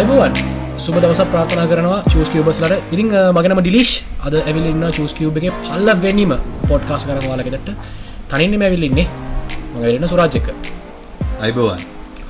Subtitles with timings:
[0.00, 0.32] අයිබුවන්
[0.80, 3.92] සුබ දවස ප්‍රාථනා කරනවා චස් කිවබස්ලට ඉතිං මගෙනම ඩිලිශ්
[4.26, 6.32] අද ඇවිලන්න චස් එක පල්ල වැනීම
[6.70, 7.68] පොඩ්කාස් කරනවාලගෙදට
[8.30, 9.06] තනින්න මැවිල්ලින්නේ
[9.74, 10.48] මගරන්න සුරාජ්‍යක
[11.40, 11.80] අයිබෝවන්.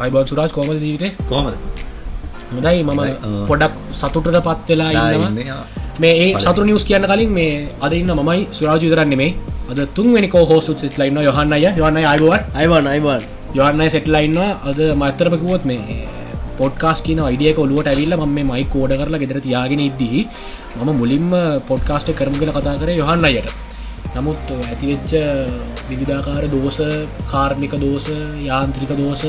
[0.01, 1.13] අයිබන් සුරාජ් කෝම ජීවිතේ?
[1.31, 1.55] කොමද
[2.51, 3.03] හොදයි මම
[3.47, 5.63] පොඩක් සතුටට පත්වෙලා ඉන්නවා.
[6.03, 9.33] මේ ඒ සතුර නිියස් කියන්න කලින් මේ අද ඉන්න මයි සුරාජ විතරන්න මේ
[9.71, 16.19] අද තුන්වෙනි කෝහෝසුත් සිටලයින්න යොහන්නය යවන්න අයිබුවන් අයිවන් අයිවන් යවන්නයි සෙට්ලයින්නවා අද මත්තරපකුවොත් මේ
[16.61, 20.29] පොඩ්කාස් කියන අයිඩියක ඔලුවට ඇවිල්ල ම මේ මයි කෝඩ කරලා ගෙදර තියාගෙන ඉද්දී
[20.79, 21.29] මම මුලින්ම
[21.71, 23.51] පොඩ්කාස්ට කරම කළ කතා කර යොහන්න අයට
[24.13, 25.13] නමුත් ඇතිවෙච්ච
[25.91, 26.79] විවිධාකාර දෝස
[27.33, 28.07] කාර්මික දෝස
[28.43, 29.23] යාන්ත්‍රික දෝස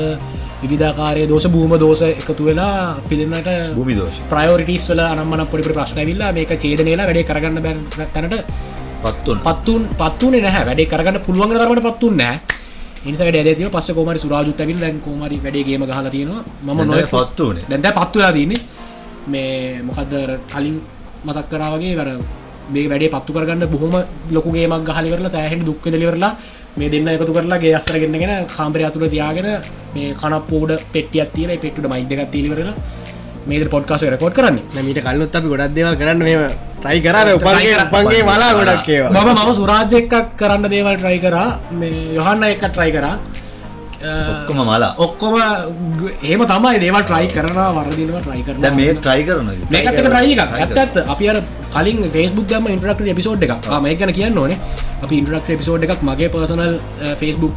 [0.62, 4.18] විවිධාකාරය දෝස භූම දෝස එකතු වෙලා පිළින්නට භූමි දෝෂ.
[4.30, 8.34] ප්‍රයෝරිටිස් වල අනම්මන පොඩි ප්‍රශ්නවිල්ලා මේක චේදනයලා වැඩේ කරගන්න බැ තැනට
[9.04, 10.66] පත්තුන් පත්තුන් පත්තුන නැහැ.
[10.68, 12.16] වැඩේ කරගන්න පුළුවන් කරට පත්තුන්
[13.02, 16.42] නෑ ඉනිස වැඩ ඇතිව පස්ස කෝමරි සුරාජුත් ඇවිල් දැන් කෝමරි වැඩේගේම ගහල තියෙනවා.
[16.64, 18.60] මම නොය පත්තුනේ දැන්ද පත්තුලා තියන්නේ.
[19.26, 20.14] මේ මොකක්ද
[20.52, 20.76] කලින්
[21.26, 22.08] මතක් කරාවගේ වර
[22.70, 23.94] මේ වැඩේ පත්තු කරගන්න බොහොම
[24.30, 26.32] ලොකුගේමක් ගහලිවරලා සෑහෙන් දුක්ක දෙලිවරලා
[26.78, 29.48] මේ දෙන්න එකතු කරලාගේ අස්සරගෙන්න්නගෙන කාම්පරය අතුර තියාගෙන
[29.94, 32.74] මේ කනපෝඩ පෙටියත් තියන පෙට්ට මයිදකත් තිලිවරලා
[33.48, 34.58] මේද පොඩ්කාස රකෝඩ් කරන්න.
[34.86, 36.48] මීට කල්ලුත් අපි ගොඩක් දේවල් කරන්න මේ
[36.82, 39.22] ට්‍රයි කරන්න උපන්ගේ උපන්ගේ මලා ගොඩක් ඒවා.
[39.24, 41.48] මම මම සුරාජ්‍ය එක්කක් කරන්න දේවල් ට්‍රයි කරා.
[41.80, 43.16] මේ යොහන්න එක ට්‍රයි කරා.
[44.32, 44.90] ඔක්කොම මලා.
[44.98, 45.34] ඔක්කොම
[46.30, 50.54] ඒම තමයි දේව ට්‍රයි කරනවා වරදිනව ට්‍රයි කරන දැන් මේ ට්‍රයි කරන මේකත්තක ට්‍රයි එකක්.
[50.62, 51.38] ඇත්තත් අපි අර
[51.74, 53.52] කලින් ෆස්බුක් දම ඉන්ටරක්ට එපිසෝඩ් එක
[53.84, 54.58] මේ ගැන කියන්න ඕනේ.
[55.04, 56.74] අපි ඉන්ටරක්ට එපිසෝඩ් එකක් මගේ පර්සනල්
[57.20, 57.54] ෆස්බුක්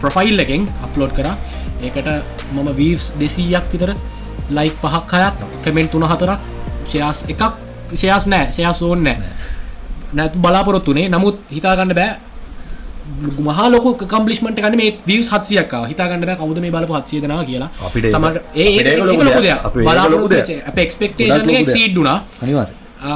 [0.00, 1.28] ප්‍රොෆයිල් එකෙන් අප්ලෝඩ් කර.
[1.82, 2.08] ඒකට
[2.54, 3.92] මම වීස් දෙසීයක් විතර
[4.58, 6.40] ලයික් පහක් හයක් කමෙන්ට් තුන හතරක්
[6.90, 7.42] ශයාස් එකක්
[8.02, 9.18] ශයාස් නෑ ශයාස් ඕන්න නෑ.
[10.18, 12.12] නැතු බලාපොරොත්තුනේ නමුත් හිතාගන්න බෑ
[13.46, 17.70] මහා ලොක කම්පලිස්මට කන මේ විස් හත්සියක් හිතාගන්න කවුද මේ බලපු හත්සියදනා කියලා.
[17.86, 19.60] අපිට සමට ඒ අපිට ඒක ලොකු දෙයක්.
[19.68, 20.48] අපිට ඒක ලොකු දෙයක්.
[20.84, 22.68] එක්ස්පෙක්ටේෂන් සීඩ්ඩුනා අනිවාර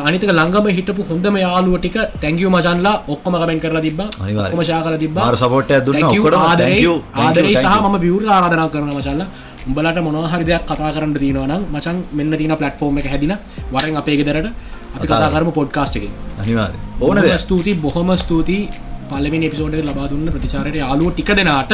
[0.07, 4.01] අනිතක ලංගම හිටපු හොඳම යාලුව ටික තැංගියු මචන්ලා ඔක්කොම කමෙන් කරලා තිබ.
[4.01, 6.11] ඔක්කොම ශා කර තිබ මාර support එකක් දුන්නා.
[6.11, 7.85] ඔක්කොටම thank you, thank you, ආදරේ thank සහ.
[7.85, 9.23] මම විවර ආරාධනා කරන මචල්ල
[9.69, 13.35] උඹලට මොනහරි දෙයක් කතා කරන්න තියෙනවනම් මචන් මෙන්න තින පලට්ෆෝර්ම් එක හැදින
[13.75, 14.49] වරෙන් අපේ ගෙදරට
[14.97, 15.49] අපි කතා කරම.
[15.59, 16.05] පොඩ්කාස්ට් එක
[16.43, 18.69] අනිවාර ඕන ස්තුතියි බොහොම ස්තුතියි.
[19.11, 21.73] පලවෙනි එපිසෝඩ් ලබා දුන්න ප්‍රතිචාරයට යාලුව ටික දෙනාට.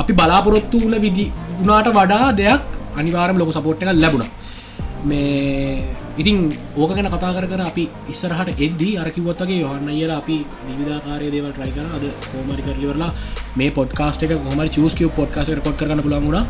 [0.00, 1.26] අපි බලාපොරොත්තු වල විදි
[1.58, 2.62] වුණාට වඩා දෙයක්
[3.00, 4.28] අනිවාරම ලොක සපෝට් එක ලැබුණ
[5.10, 5.84] මේ
[6.20, 6.36] ඉතින්
[6.76, 10.36] ඕක ගැන කතා කර කර අපි ඉස්සරහට එද්දී අරකිවොත්තගේ යොහන්න කියලා අපි
[10.78, 11.86] විධාකාරය දේවල් ට්‍රයි කර.
[11.96, 13.10] අද කෝමරි කරලිවරලා
[13.58, 16.40] මේ පොඩ්කාස්ට එක හොම චස්කිය පොඩ්කාස කොට් කරන්න පුළන්ගුණ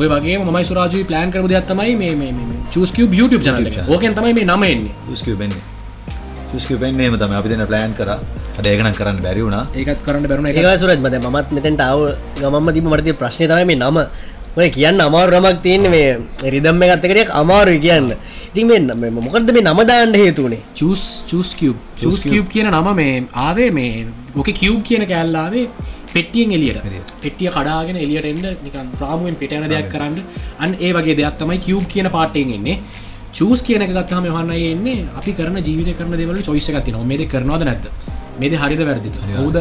[0.00, 2.32] ඔය වගේ මයි සුරාජී ප්ලන් කර දෙයක්ත්තමයි මේ
[2.74, 4.94] චස්කිය YouTube චනල ඕකෙන් තමයි මේ නමෙන්නේ
[6.52, 8.10] දුස්කිව පෙන්නේම තම අපි දෙන ප්ලෑන් කර.
[8.58, 9.64] අද ඒකනම් කරන්න බැරි වුණා.
[9.80, 10.46] ඒකත් කරන්න බැරුණ.
[10.48, 12.00] ඒක සුරජ් මත මත් මෙතැන්ට අව
[12.40, 13.98] ගමම තිබ මටති ප්‍රශ්නය තම මේ නම
[14.58, 18.06] ඔය කියන්න අමාරු රමක් තියන්නේ මේ රිදම් මේ ගත්තකරයක් අමාරු කියන්න.
[18.50, 18.66] ඉතින්
[19.02, 20.62] මේ මොකක්ද මේ නමදාන්න හේතුනේ?
[20.78, 23.16] චස් චස් කිව් චස් කිව් කියන නම මේ
[23.46, 25.66] ආවේ මේ ඕක කිව් කියන කෑල්ලාවේ
[26.14, 26.80] පෙටියෙන් එලියට
[27.24, 30.18] පෙටිය කඩාගෙන එලියට එන්න නිකන් ප්‍රාමුවෙන් පිටන දෙයක් කරන්න.
[30.62, 32.80] අන් ඒ වගේ දෙයක් තමයි කිව් කියන පාටයෙන් එන්නේ.
[33.36, 37.28] චස් කියන එක ගත්තහම යහන්න එන්නේ අපි කරන ජීවිත කරන දෙවල චොයිස ගති නො මේද
[37.32, 37.90] කරනවාද නැද්ද?
[38.40, 39.56] මේද හරිද වැරදි හෝද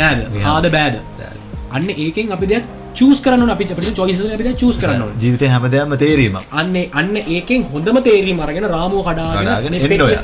[0.00, 0.28] නෑද?
[0.46, 0.74] හාද?
[0.76, 1.00] බෑද.
[1.76, 5.18] අන්න ඒකෙන් අපි දෙයක් චස් කරන අපි අපට චොයිස අපිට චස් කරන්න ඕනේ.
[5.22, 9.76] ජීවිතය හැමදයක්ම තේරීම අන්නේ අන්න ඒකෙන් හොඳම තේරීම අරගෙන රාමුව කඩාගෙන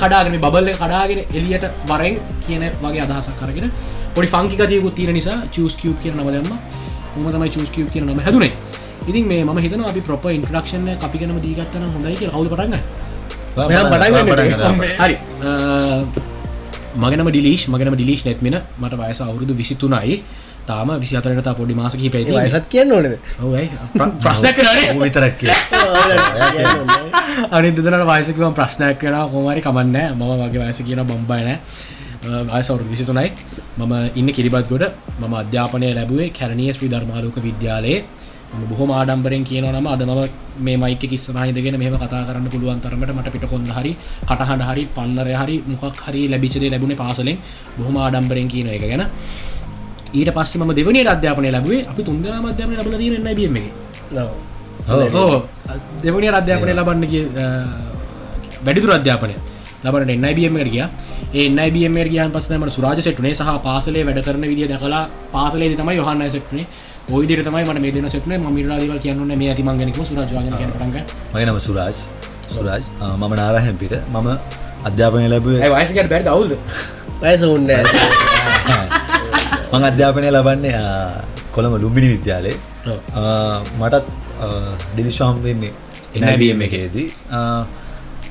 [0.03, 0.77] කඩාගෙන ඔයා.
[0.83, 3.67] කඩාගෙන එලියට වරෙන් කියන වගේ අදහසක් කරගෙන
[4.15, 6.47] පොඩි ෆංකිකතියකුත් තියෙන නිසා චස් කිව් කියන නම දෙම
[7.23, 8.53] ම තමයි චස් කිව් කියන නම හැදුනේ.
[9.09, 12.81] ඉතින් මේ ම හිතන අපි ප්‍රප ඉන්ට්‍රක්ෂණ අපි කනම දීගත්තන හොඳයි කිය හවද පටගන්න
[13.69, 14.11] මෙයා පටන්
[14.59, 15.15] ගන්න හරි.
[17.03, 20.15] මගනම ඩිලිශ් මගනම ඩිලිශ් නැත්මෙන මට වයස අවුරුදු විසිතුනයි
[20.69, 23.07] තාම විසිතරට පොඩි මාසකි පැති වයසත් කියන්න ඕනද
[24.23, 25.41] ප්‍රශ්න කරනේ විතරක්.
[27.51, 31.49] අනි දෙදනට වයසකම ප්‍රශ්නයක් කෙන කොමරි කමන්න මම වගේ වයස කියන බම්බයින
[32.51, 33.31] අයසවරු විසිතුනයි.
[33.77, 34.85] මම ඉන්න කිරිබත් ගොඩ
[35.19, 37.99] මම අධ්‍යාපනය ලැබුවේ කැරණිය ශ්‍රී ධර්මාලෝක විද්‍යාලයේ.
[38.69, 40.21] බොහොම ආඩම්බරෙන් කියන නම අද මම
[40.59, 43.91] මේ මයික කිස්සමහිදගෙන මෙම කතා කරන්න පුළුවන් තරමට මට පිට කොඳ හරි
[44.23, 47.37] කටහට හරි පන්නරය හරි මොකක් හරි ලැබිචදේ ලැබුණ පාසලෙන්
[47.77, 49.03] බොහොම ආඩම්බරෙන් කියන එක ගැන
[50.13, 51.85] ඊට පස්සේ ම දෙවනි අධ්‍යාපනය ලැබුවේ.
[51.85, 53.65] අපි තුන්දනා අධ්‍යාපන ලබල දන්න බීම එක
[54.13, 54.31] ඔව්.
[55.15, 55.43] ඕ
[56.03, 57.03] දෙවනි අධ්‍යාපනය ලබන්න
[58.63, 59.35] වැඩිදුර අධ්‍යාපනය
[59.83, 60.85] ලබට එන්නයිබියමට කිය
[61.35, 66.65] එන්නයිබියම ගියන් පස්සම සුරාජ සෙට්නේ සහ පාසලේ වැඩ කරන විදිිය දකලා පාසලේ තමයි යොහන්න සෙට්නේ
[67.09, 70.95] ඔයිදිර තමයි මට මේ දෙන සෙට්නේ මිරාදවල් කියන්න මේ ඇතිමංගෙනක සුරජවාගන පටග
[71.33, 71.95] මගේ නම සුරාජ්.
[72.49, 72.83] සුරාජ්.
[73.13, 74.29] මම නාරහැම් පිට මම
[74.83, 76.57] අධ්‍යාපනය ලැබුවේ වයසකට බැරි අවුල්ද?
[77.21, 77.67] වයස උන්න
[79.71, 81.21] මං අධ්‍යාපනය ලබන්නේ ආ,
[81.53, 82.55] කොළඹ ලුම්බිනි විද්‍යාලේ.
[83.79, 84.05] මටත්
[84.93, 85.35] ඩිලිශාම්
[86.15, 87.07] එනබම් එකේදී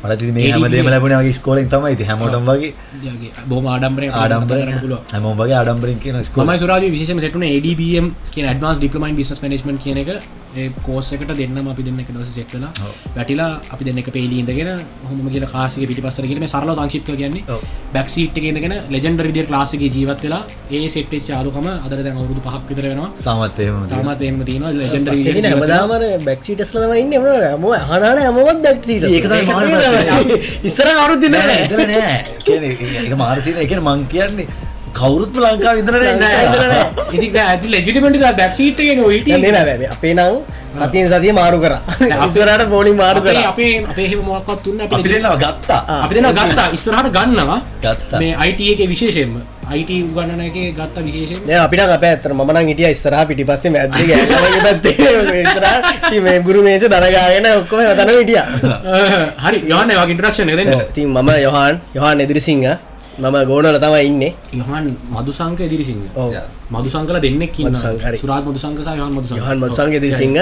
[0.06, 1.94] මලති මේ හැමදේම ලැබුණ ස්කෝලින් තමයි.
[2.00, 2.72] ති හැමෝටම් වගේ
[3.52, 4.08] බොම ආඩම්බර
[4.80, 9.32] පුලුව හැමෝම් වගේ ආඩම්බරින් කියන ස්කෝල මයි සුරාජ විශේෂම සටන ADBM කියන ඩවන්ස් ඩිපලමයින් බිස්
[9.44, 10.10] මනේජ්මට කියන එක.
[10.84, 12.70] කෝසකට දෙන්න අපි දෙන්න එක දස සෙට්ලා
[13.16, 14.70] වැටිලා අපි දෙන්න එක පේලි ඉදගෙන
[15.08, 17.58] හොම කියල කාසික පිටි පස්සරගෙන සරල සංශිප්ත කියන්නේ.
[17.94, 20.42] බැක්සිට් එකගෙන ලෙජෙන්ඩර් දිය ලාසික ජීවත් වෙලා
[20.76, 23.10] ඒ සෙට්ේ චාලුකම අදර දැන් අවුදු පහක් විතර වෙනවා.
[23.26, 23.58] තමත්
[23.92, 25.14] තමත් එම තින ලෙජෙන්ඩර්
[25.50, 27.12] හැමදාමර බැක්සිටස්ලම ඉන්න.
[27.20, 29.04] ම හනාන හමවත් බැක්සිට
[30.68, 31.34] ඉස්සර අරු දින
[33.06, 34.48] එක මාරසින එක මං කියන්නේ
[34.98, 35.94] කවුරුත්ම ලංකා විදර
[37.46, 38.16] ඇති ලෙජිටමට
[38.78, 39.26] ගෙන ඔයිට
[39.96, 40.34] අපේ නම්
[40.76, 41.74] සතිය සතිය මාරු කර.
[42.26, 43.36] ඉස්සරට පෝනි මාරු කර.
[43.50, 45.80] අපේ අපේ මොක්කත් තුන්න අපි දෙන්නවා ගත්තා.
[46.04, 46.66] අපි දෙන ගත්තා.
[46.76, 47.60] ඉස්සරහට ගන්නවා.
[47.84, 48.18] ගත්තා.
[48.20, 49.34] මේ අයිට එක විශේෂයෙන්ම
[49.66, 53.70] අයිට උගන්නන එක ගත්ත විශේෂෙන් අපිට අප ඇතර මන හිටිය ඉස්සරහ පිටි පස්සේ
[56.22, 58.40] මේ ගුරු මේස දරගාගෙන ඔක්කොම තන හිටිය.
[59.44, 62.66] හරි යන්න වගේ ඉන්ටරක්ෂණ දෙන්න තින් මම යොහන් යොහන් එදිරිසිංහ.
[63.18, 64.32] මම ගෝනල තමයි ඉන්නේ.
[64.54, 66.02] යහන් මදුසංක එදිරිසිංහ.
[66.14, 66.30] ඔව්.
[66.70, 67.54] මදු සංකල දෙන්නෙක්.
[68.16, 70.38] සුරාත් මදු සංකසා යහන් මදු යොහන් මත්සංග එදිරිසිංහ.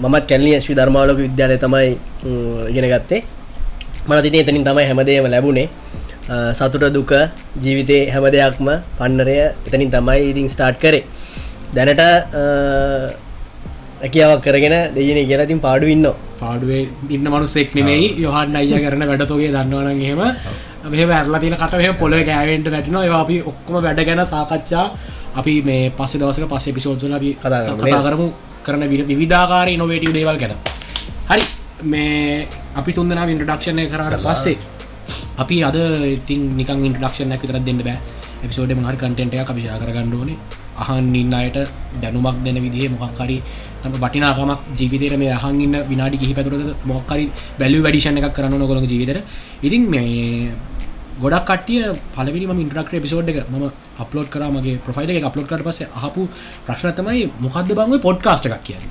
[0.00, 1.90] මමත් කැල්ලිය ශ්‍රී ධර්මාලෝක විද්‍යාලය තමයි
[2.24, 3.22] ම්, ඉගෙන ගත්තේ.
[4.02, 5.68] මට තිතින් එතනින් තමයි හැමදේම ලැබුණේ
[6.58, 7.12] සතුට දුක
[7.64, 8.68] ජීවිතය හැම දෙයක්ම
[8.98, 9.36] පන්නරය
[9.66, 11.04] එතනින් තමයි ඉතින් ස්ටාර්ට් කරේ.
[11.74, 12.02] දැනට
[14.02, 16.06] රැකියාවක් කරගෙන දෙයන කියලා තින් පාඩු ඉන්න
[16.42, 16.82] පාඩුවේ
[17.14, 18.06] ඉන්න මනුස්සෙක් නෙමෙයි.
[18.24, 20.20] යොහන් අයිය කරන වැඩතෝගේ දන්නවන හෙම
[20.92, 24.86] මෙහ වැරලා තින කට මෙහ පොල ගෑවෙන්ට වැටින අපි ඔක්කොම වැඩ ගැන සාකච්ඡා
[25.40, 28.28] අපි මේ පස්ස දවසක පස්සේ පිසෝද්ල අපි කතා කරමු.
[28.66, 30.54] කරන විඩ විධාකාර ඉනොවේටව දේවල් ගැන.
[31.30, 31.44] හරි.
[31.92, 32.46] මේ
[32.80, 34.56] අපි තුන්දනා ඉන්ටඩක්ෂණය කරට පස්සේ
[35.38, 35.76] අපි අද
[36.08, 37.98] ඉතින් නිකන් ඉන්ටඩක්ෂණ විතර දෙන්න බෑ.
[38.44, 40.36] එපිසෝඩ මහරි කටෙන්ට එක අපිෂා කරගන්නඩෝනේ
[40.76, 41.58] අහන් ඉන්න අයට
[42.02, 43.38] දැනුමක් දෙන විදිහ මොකක්කරි
[43.82, 47.24] තම බටිනාකමක් ජීවිතයට මේ අහන්ගන්න විනාඩි කිහි පැතුරද මොක්කරි
[47.60, 49.18] බැලු වැඩිෂණ එකක් කරන්න නොකොළ ජීවිතර
[49.62, 50.54] ඉතින් මේ
[51.20, 51.82] ගොඩක් කටිය
[52.14, 53.64] පලවි ම ඉන්ට්‍රක්ට පිසෝඩ් එක ම
[53.98, 55.24] අපලෝඩ් කරමගේ ප්‍රෆයිල් එක.
[55.24, 56.28] අපලෝඩ් කට පස හපු
[56.66, 58.84] ප්‍රශ්නතමයි මොකක්ද බංව පොඩ්කාස්ට එකක් කියන්න?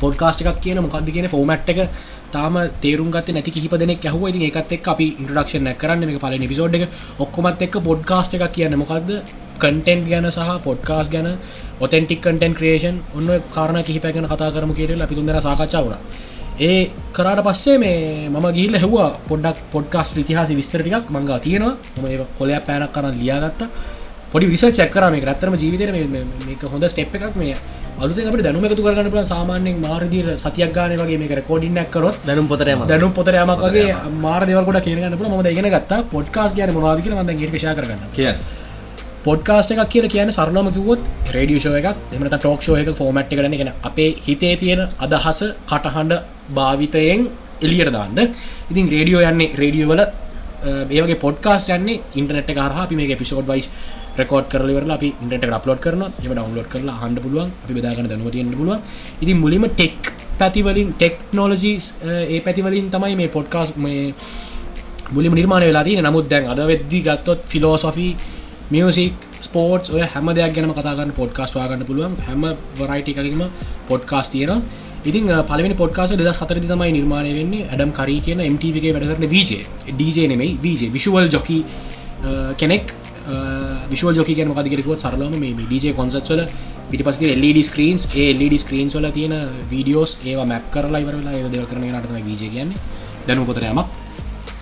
[0.00, 1.80] පොඩ්කාස්ට එකක් කියන මොකක්ද කියන ෆෝමට් එක
[2.32, 4.28] තාම තේරුම් ගත නැති කිහිප දෙනෙක් ඇහුව.
[4.30, 6.88] ඉතින් එකත් එක් අපි ඉන්ට්‍රඩක්ෂන් කරන්න මේ පල පිසෝඩ් එක.
[7.18, 9.10] ඔක්කොමත් එක් පොඩ්කාස්ට එකක් කියන්න මොකක්ද
[9.58, 11.28] කටෙන්ට් ගැන සහ පොඩ්කාස් ගැන
[11.80, 15.94] ඔතෙන්ටික් කටන් ක්‍රේෂන් ඔන්න කාරණ කිහිප ගැන කතා කරම කියරල අපි තුන්දෙන සාකච්ඡාවන
[16.60, 21.74] ඒ කරට පස්සේ මේ මම ගිල්ල හෙවා පොඩක් පොඩ්කාස් ඉතිහාස විස්තරටිකක් මංගා තියෙනවා.
[21.96, 23.60] ම ඒ කොලයක් පෑනක් කරන්න ලියාගත්ත.
[24.32, 25.90] පොඩි විස චක්කරම රත්තම ජීවිතර
[26.48, 27.36] මේක හොඳ ස්ටප් එකක්.
[27.36, 27.54] මේ
[28.02, 32.46] අලුත අපට දැනුම එකතු කරන්න පුල සාමාන්‍යෙන් මාරදිර සතියක් ගාන වගේ මේ කෝඩින්නක් කරොත් දැනුම්
[32.52, 35.92] පොතරයම දැනු පොතරයමක් වගේ මාර දෙවකට කියනගන්න පුල ම ඉගෙන ගත්ත.
[36.14, 38.32] පොඩ්කාස් කියන මොවාද කියල මඳ ගේ ශා කරන්න කිය
[39.26, 41.00] පොඩ්කාස්ට එකක් කියල කියන සරලම කිවොත්
[41.34, 45.40] රඩියෂෝ එකක් එමට ටෝක්ෂෝ එක ෆෝමට් කරන එක අපේ හිතේ තියෙන අදහස
[45.70, 46.14] කටහඬ
[46.56, 47.20] භාවිතයෙන්
[47.66, 48.18] එලියට දාන්න.
[48.70, 50.02] ඉතින් රේඩියෝ යන්නේ රේඩියෝවල
[50.96, 53.68] ඒගේ පොඩ්කාස් යන්නේ ඉන්ටනෙට කරහ අපි මේ පිසෝඩ් වයිස්
[54.18, 57.50] රකෝඩ් කරලවර අපි ඉට අපලෝඩ් කරන එම ඩවන්ලෝඩ් කරලා හන්ඩ පුළුවන්.
[57.64, 58.80] අපි බෙදාගන දැනුව තියන්න පුළුවන්.
[59.22, 61.76] ඉතින් මුලිම ටෙක් පැතිවලින් ටෙක්නෝලජී
[62.34, 64.14] ඒ පැතිවලින් තමයි මේ පොඩ්කාස් මේ
[65.12, 68.12] මුලිම නිර්මාණ වෙලා තින නමුත් දැන් අද වෙද්දි ගත්තොත් ෆිලෝසොෆී
[68.72, 69.14] මියසික්
[69.46, 72.14] ස්පෝට් ඔය හැම දෙයක් ගැන කතාගන්න පොඩ්කාස්ට වාගන්න පුළුවන්.
[72.28, 72.42] හැම
[72.78, 73.42] වරයිට එකකිම
[73.90, 74.62] පොඩ්කාස් තියෙන
[75.02, 77.68] ඉතින් පලවෙනි පොඩ්කාස දෙදස් හතරදි තමයි නිර්මාණය වෙන්නේ.
[77.72, 79.52] ඇඩම් කරී කියන MTVගේ වැඩ කරන වීජ
[79.98, 80.58] DJ නෙමයි.
[80.64, 81.64] වීජ විශුවල් ජොකි
[82.56, 82.92] කෙනෙක්.
[83.30, 86.40] Uh, විශුව ජොක කියන මකදිකරකුවත් සරලම මේ DJ කොන්සත්වල
[86.90, 89.34] පිටි පස LED ස්ක්‍රීන්ස් ඒ LED ස්ක්‍රීන්ස් වල තියෙන
[89.72, 92.78] වීඩියෝස් ඒවා මැප් කරලා ඉවරලා ඒ දෙව කරන නටම වීජ කියන්නේ.
[93.26, 93.80] දැනු පොතරයමක්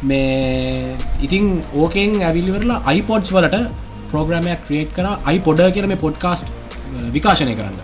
[0.02, 0.96] මේ
[1.26, 3.62] ඉතින් ඕකෙන් ඇවිල්ලිවරලා අයිපොඩ්ස් වලට
[4.10, 5.06] ප්‍රෝග්‍රමයක් ක්‍රේට් කර.
[5.24, 7.78] අයි පොඩ කියන මේ පොඩ්කාස්ට් uh, විකාශනය කරන්න.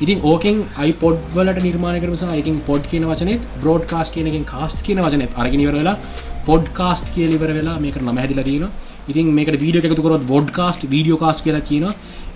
[0.00, 5.02] ඉතින් ඕකෙන් අයිපොඩ් වලට නිර්මාණ කරමස අයිකින් පොඩ් කියන වචනෙත් බ්‍රෝඩ් කාස් කියනකින් කාස්ට කියන
[5.04, 5.98] වචනෙත් අරගෙනවර වෙලා
[6.48, 8.68] පොඩ්කාස්ට් කියලිවර වෙලා මේක නම හැදිල තියෙන
[9.08, 11.86] ඉතින් මේක වීඩිය එකතුකරොත් වොඩ්කාස්ට් වීඩියෝ කාස්ට කියලා කියන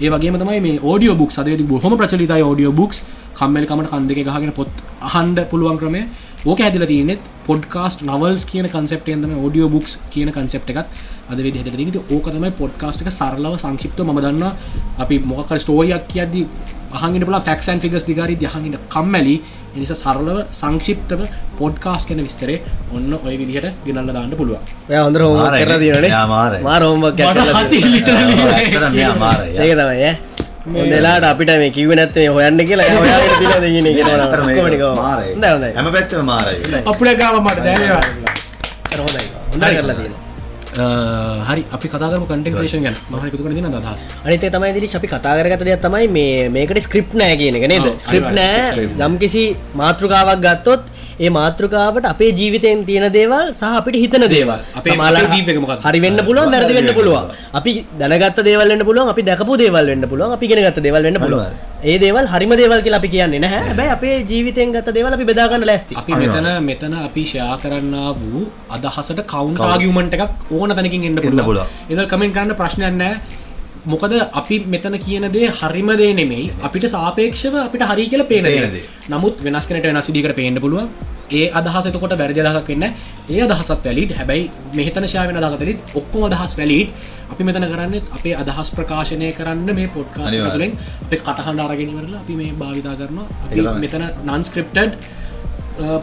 [0.00, 3.02] ඒ වගේ තමයි මේ ෝඩියෝ බුක් සදේ බොහොම ප්‍රචලිතයි ෝඩියෝ බුක්ස්
[3.34, 6.04] කම්මල්කමට කන්දක ගහගෙන පොත් අහන්ඩ පුළුවන් ක්‍රමේ
[6.44, 10.88] ඕක ඇදිල තියනෙත් පොඩ්කාස්ට නවල්ස් කියන කන්සප්ටයන්තම ෝඩියෝ බුක්ස් කියන කන්සප් එකත්
[11.28, 14.44] අද වෙදි හෙට ති ඕකතමයි පොඩ්කාස්ට එක සරලව සංක්ෂිප්ත ම දන්න
[14.98, 16.46] අපි මොකක් ස්ටෝරියක් කියද්දී
[16.96, 19.36] අහගෙන පලා ෆක්ෂන් ෆිගස් දිගරි දහඟට කම්මැලි.
[19.76, 21.20] එනිස සරලව සංක්ෂිප්තව
[21.58, 22.58] පොඩ්කාස් කන විස්තරේ
[22.96, 24.32] ඔන්න ඔය විදිහට ගෙනල්ල දාන්න.
[26.68, 26.82] මාර
[29.24, 29.52] මාරයි.
[29.64, 30.10] ඒක තමයි
[30.92, 32.86] දෙලාට අපිට මේ කිව නැත්තේ හොයන්න කියලා.
[35.76, 36.58] හැම පැත්තම මාරයි.
[36.92, 37.58] අපේ ගාව මට
[39.04, 39.24] හොඳයි.
[39.52, 40.14] හොඳ කරලා තියෙන
[41.48, 42.96] හරි අපි කතාරම කටේෂන් ගැන.
[43.10, 47.14] මහකතු කර දින දහස් අනිතේ තමයි දිරි අපි කතා කරගත දෙයක් තමයි මේ මේකට ස්ක්‍රිප්
[47.14, 47.88] නෑ කියන එක නේද?
[48.06, 48.86] ස්ක්‍රිප් නෑ.
[49.08, 49.44] යම් කිසි
[49.80, 50.82] මාතෘකාවක් ගත්තොත්
[51.20, 54.60] ඒ මාතෘකාවට අපේ ජීවිතයෙන් තියෙන දේවල් සහ අපිට හිතන දේවල්.
[55.64, 55.80] මොකක්ද?
[55.88, 57.32] හරි වෙන්න පුළුවන් වැරදි වෙන්න පුළුවන්.
[57.58, 61.20] අපි දැනගත්ත දේවල් වෙන්න පුළුවන් අපි දැකපු දේවල් වෙන්න පුළුවන් අපි ඉගෙන ගත්ත දේවල් වෙන්න
[61.24, 63.66] පුළුවන් ඒ දේවල් හරිම දේවල් කියලා අපි කියන්නේ නැහැ.
[63.66, 65.94] හැබැයි අපේ ජීවිතයෙන් ගත්ත දේවල් අපි බෙදා ගන්න ලෑස්ති.
[66.00, 68.40] අපි මෙතන මෙතන අපි ෂයා කරන්න වූ
[68.76, 71.68] අදහසට කවුන්් ආගියමට එකක් ඕන තැනකින් එන්න පුළුව පුළුවන්.
[71.90, 73.04] එද කමෙන්ට කරන්න ප්‍රශ්නයන්න
[73.86, 76.50] මොකද අපි මෙතන කියන දේ හරිම දේ නෙමෙයි.
[76.68, 78.66] අපිට සාපේක්ෂව අපිට හරි කියල පේන දේ.
[78.74, 78.84] දේ.
[79.14, 80.90] නමුත් වෙනස් කනට වෙනස් දිකට පේන්න පුළුවන්
[81.30, 87.08] ඒ අදහසතකොට වැරදි අදහක් වෙන්න ඒ අදහසත් වැලිට හැබැයි මෙහිතන ශාවෙන අදහතලිත් ඔක්කොම අදහස් වැලිට
[87.32, 89.88] අපි මෙතන කරන්න අපේ අදහස් ප්‍රකාශනය කරන්න මේ.
[90.48, 93.74] තුළින් අප කටහඬ අරගෙනවරලා අපි මේ භාවිතා කරනවා.
[93.84, 94.92] මෙතන නන්ස්ක්‍රප්ටඩ්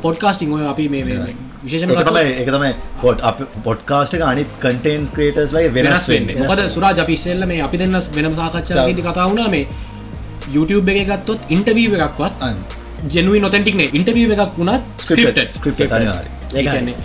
[0.01, 1.19] පොඩ්කාස්ටිං ඔය අපි මේ මේ
[1.63, 3.25] විශේෂම ඒක තමයි ඒක තමයි පොට්
[3.63, 6.31] පොඩ්කාස්ට අනිත් කටේන්ස් ක්‍රේටස් ලයි වෙනස් වෙන්න.
[6.43, 9.49] මොකද සුරා අපිස්සෙල්ල මේ අපි දෙන්න වෙනම සාකච්ඡාගේදී කතා වුණා.
[9.49, 9.67] මේ
[10.55, 12.33] YouTube එක ගත්තොත් ඉන්ටවීව එකක්වත්
[13.13, 14.83] ජනුව නොතැටික්නේ ඉන්ටවීව එකක් වුණත්.
[16.59, 16.95] ඒකයි.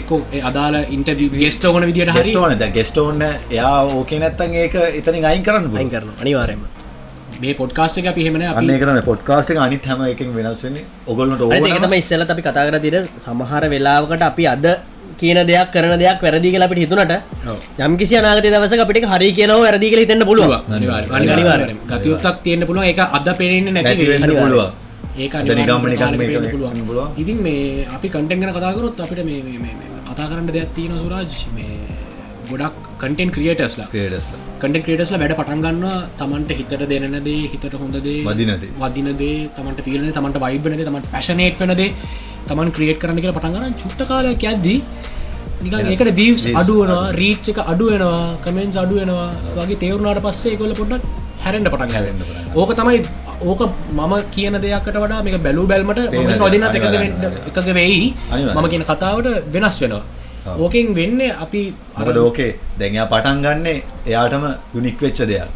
[0.00, 0.10] එක
[0.48, 5.42] අදාල ඉන්ටවී ගෙස්ට ඕන විදිට හරි ගෙස්ටෝන ද ගෙස්ටෝන්න එයා ඕකේ නැත්තන් ඒක එතනින් අයින්
[5.46, 5.90] කරන්න අයින් පුළුවන්.
[5.94, 6.20] කරනවා.
[6.24, 6.62] අනිවාර්යයෙන්ම.
[7.42, 9.58] මේ පොඩ්කාස්ට එක පිහෙමන අන්න අපි ඒක තමයි පොඩ්කාස්ට් එක.
[9.66, 10.84] අනිත් හැම එකකින් වෙනස් වෙන්නේ.
[11.10, 14.66] ඔයගොල්ලන්ට අනිත් ඒක ඕන තමයි ඉස්සෙල්ලත් අපි කතා කරලා තියෙන සමහර වෙලාවකට අපි අද
[15.20, 17.14] කියන දෙයක් කරන දෙයක් වැරදි කියලා අපිට හිතුණට
[17.52, 17.58] ඔව්.
[17.86, 20.50] යම් කිසි අනාගත දවසක අපිට ඒක හරි කියනවා වැරදි කියලා හිතෙන්න පුළුවන්.
[21.90, 22.86] ගතියුත්තක් තියෙන්න්න පුළුවන්.
[22.92, 24.06] එක අද පෙරෙන්නේ නැති.
[24.44, 24.70] පුළුවන්
[25.16, 25.34] ඒක.
[27.22, 29.40] ඉතින් මේ අපි කටෙන් ගැන කතාකරොත් අපිට මේ
[30.10, 31.32] කතා කරන්න දෙයක් තියෙන සුරාජ්.
[31.56, 31.78] මේ
[32.50, 35.84] ගොඩක් කටෙන් ක්‍රියටස්ලා ක්‍රේඩස්ලා කටෙන් ක්‍රේටස්ල වැඩ පටන්ගන්න
[36.20, 38.72] තමන්ට හිතට දෙනනදේ හිතට හොඳදේ වදිනදේ.
[38.82, 41.88] වදිනදේ තමන්ට ෆිල්න තමන්ට වයිබනද තමන්ට පැශනේට් වනදේ
[42.48, 44.78] තමන් ක්‍රියට් කරන කියලා පටන්ගන්න චුට්ට කාලයක් ඇද්දී
[45.60, 51.04] ඒකට දීවස් අඩුවනවා රීච් එක අඩුවෙනවා කමෙන්ස් අඩුවෙනවා වගේ තේවරුණට පස්සේ කොල පොඩ්ඩක්
[51.44, 52.60] හැරෙන්ට පටන් හැරෙන්න පටන් ගන්නවා.
[52.60, 52.98] ඕක තමයි
[53.48, 53.60] ඕක
[53.96, 55.98] මම කියන දෙයක්කට වඩා මේක බැලූ බැල්මට
[56.70, 57.12] අනිවාර්යයෙන්.
[57.48, 58.14] එකක වෙයි.
[58.56, 60.02] මම කියන කතාවට වෙනස් වෙනවා.
[60.62, 61.62] ඕකෙන් වෙන්න අපි
[61.98, 64.44] මොකද ඕකේ දැන් එයා පටන් ගන්නේ එයාටම
[64.74, 65.48] යුනික් වෙච්ච දෙයක්.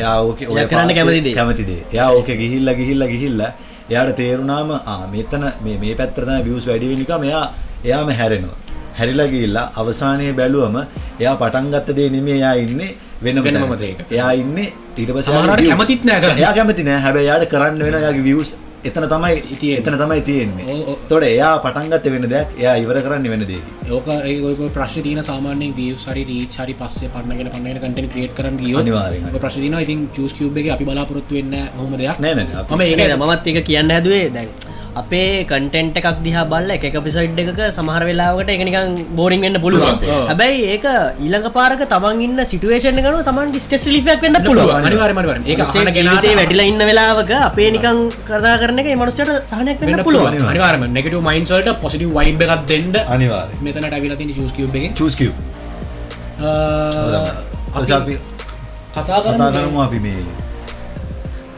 [0.00, 1.34] එයා ඕකේ කරන්න පාටේ කැමති දේ.
[1.38, 3.52] කැමති දේ එයා ඕකේ ගිහිල්ලා ගිහිල්ලා ගිහිල්ලා
[3.90, 7.44] එයාට තේරුණාම ආ මෙතන මේ මේ පැත්තට තමයි views වැඩි වෙන්නේ නිකම් එයා
[7.86, 8.56] එයාම හැරෙනවා
[8.98, 10.76] හැරිලා ගිහිල්ලා අවසානයේ බැලුවම
[11.20, 12.90] එයා පටන් ගත්ත දේ නෙමෙයි එයා ඉන්නේ
[13.22, 13.80] වෙනම වෙනමම තැනක.
[13.80, 13.98] දෙයක.
[14.10, 16.38] එයා ඉන්නේ ඊට පස්සේ සමහර එයාගේ අය view- කැමතිත් නෑ කරන්න.
[16.38, 18.50] එයා කැමති නෑ හැබැයි එයාට කරන්න වෙන එයාගේ views
[18.84, 19.80] එතන තමයි තියෙන්නේ.
[19.80, 20.64] එතන තමයි තියෙන්නේ.
[20.84, 25.02] එතකොට එයා පටන් ගත්තේ වෙන දෙයක් එයා ඉවර කරන්නේ වෙන දෙයකින් ඕක ඒ ඔය ප්‍රශ්න
[25.02, 29.28] තියන සාමාන්‍ය වියස් හරි රීච් හරි පස්සේ පන්නගෙන පන්නගෙන කටෙන් ක්‍රියේට් කරන්න ගියොත් අනිවාර්යෙන්.
[29.32, 32.64] ඔය ප්‍රශ්න තියෙනවා ඉතින් චූස් කියුබ් එකේ අපි බලාපොරොත්තු වෙන්නේ නැහැ ඔහොම දෙයක් නෑ නෑ
[32.70, 34.48] මම ඒක ඒක මමත් එක කියන්න හැදුවේ දැන්
[35.00, 39.96] අපේ කටෙන්ට් එකක් දිහා බල්ල එක පිසයිඩ් එකක සමහර වෙලාවට එක නිකන් බෝරිං වෙන්න පුළුවන්.
[40.30, 40.86] හැබැයි ඒක
[41.24, 44.72] ඊළඟ පාරක තමන් ඉන්න සිටුවේෂන් එකනු තමන් ස්ටෙස් ලිෆක් වෙන්න පුළුවන්.
[44.88, 45.60] අනිවාර්යයෙන්ම අනිවාර්යයෙන් ඒක
[45.98, 48.00] කෙනාට වැටිලා ඉන්න වෙලාවක අපේ නිකන්
[48.30, 50.40] කතා කරන එක මනුස්සයට සහනයක් වෙන්න පුළුවන්.
[50.52, 50.96] අනිවාර්යයෙන්ම.
[50.98, 54.92] නෙගටිව් මයින්ඩ්ස් වලට පොසිටිව් වයිබ් එකක් දෙන්න අනිවාර්යෙන් මෙතනට අවිලා තියෙන චූස් කියුබ් එකෙන්.
[57.78, 58.14] අපි අපි
[58.96, 60.20] කතා කතා කරමු අපි මේ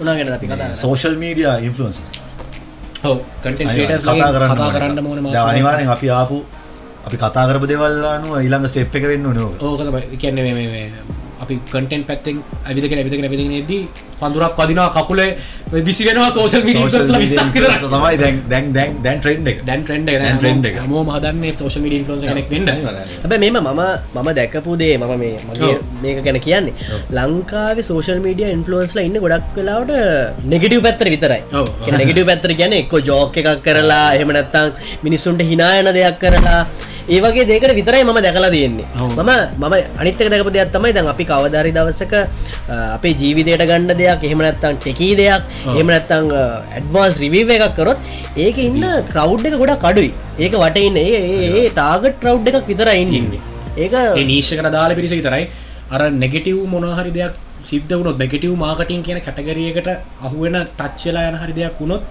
[0.03, 0.81] උනා ගැන අපි කතා කරමු.
[0.85, 1.99] සෝෂල් මීඩිය ක්‍රියේටර්ස්
[3.03, 5.51] කතා කරන්න මාතෘකාවක්.
[5.53, 6.39] අනිවාර්යෙන් අපි ආපු
[7.07, 9.55] අපි කතා කරපු දේවල් අනුව ඊළඟ ස්ටෙප් එක වෙන්න ඕනේ ඕක.
[10.23, 10.45] කියන්නේ
[11.43, 12.37] අපි කටෙන්ට් පැත්තෙන්
[12.69, 13.83] ඇවිදගෙන ඇවිදගෙන ඇවිදගෙන එද්දී
[14.21, 15.31] පඳුරක් වදිනවා කකුලේ
[15.89, 19.19] විසි වෙනවා සෝෂල් මීඩියා Social ඉන්ෆ්ලුවෙන්සර්ලා media 20ක් විතර influencer තමයි දැන් දැන් දැන් දැන්
[19.21, 19.59] ට්‍රෙන්ඩ් එක.
[19.69, 20.77] දැන් ට්‍රෙන්ඩ් එක.
[20.83, 22.77] හැමෝම හදන්නේ සෝෂල් මීඩියා ඉන්ෆ්ලුවෙන්සර් කෙනෙක්.
[23.23, 23.83] හැබැයි මෙම මම
[24.17, 25.73] මම දැකපු දේ මම මේ මගේ.
[26.03, 26.75] මේක ගැන කියන්නේ
[27.19, 29.95] ලංකාවේ සෝෂල් මීඩිය ඉන්ෆලුවන්ස්ලා ඉන්න ගොඩක් වෙලාවට
[30.53, 31.43] නෙගටව පැත්තර විතරයි.
[32.01, 34.73] නෙගටව පැත්තර කියන එක්ක ජෝක එකක් කරලා එහෙම නැත්තං
[35.07, 36.61] මිනිස්සුන්ට හිනායන දෙයක් කරලා
[37.15, 38.87] ඒ වගේ දෙකට විතරයි මම දැකලා තියෙන්නේ.
[39.19, 39.31] මම
[39.63, 42.15] මම අනිත්තක දැකපු දෙයක් තමයි දැන් අපි කවදාරි දවසක
[42.97, 45.77] අපේ ජීවිතයට ගන්න දෙයක් එහෙම නැත්තං ටෙකී දෙයක් ඔව්.
[45.77, 46.27] එහෙම නැත්තං
[46.77, 47.99] ඇඩ්වාන්ස් රිවීව එකක් කරොත්
[48.47, 50.13] ඒක ඉන්න ක්‍රව් එක ගොඩක් අඩුයි
[50.45, 53.41] ඒක වටඉන්න ඒ ටාගට් රව් එකක් විතර ඉන්නේ.
[53.85, 55.45] ඒක ඒ නීශ්කට දාල පිරිස විතරයි
[55.95, 57.35] අර නෙගටව් මොනහරි දෙයක්
[57.71, 59.89] සිද්ධ වුණොත් නෙගටව් මාකටින් කියන කැටගරියකට
[60.27, 62.03] අහුවෙන ටච්චලා යන හරි දෙයක් වුණොත්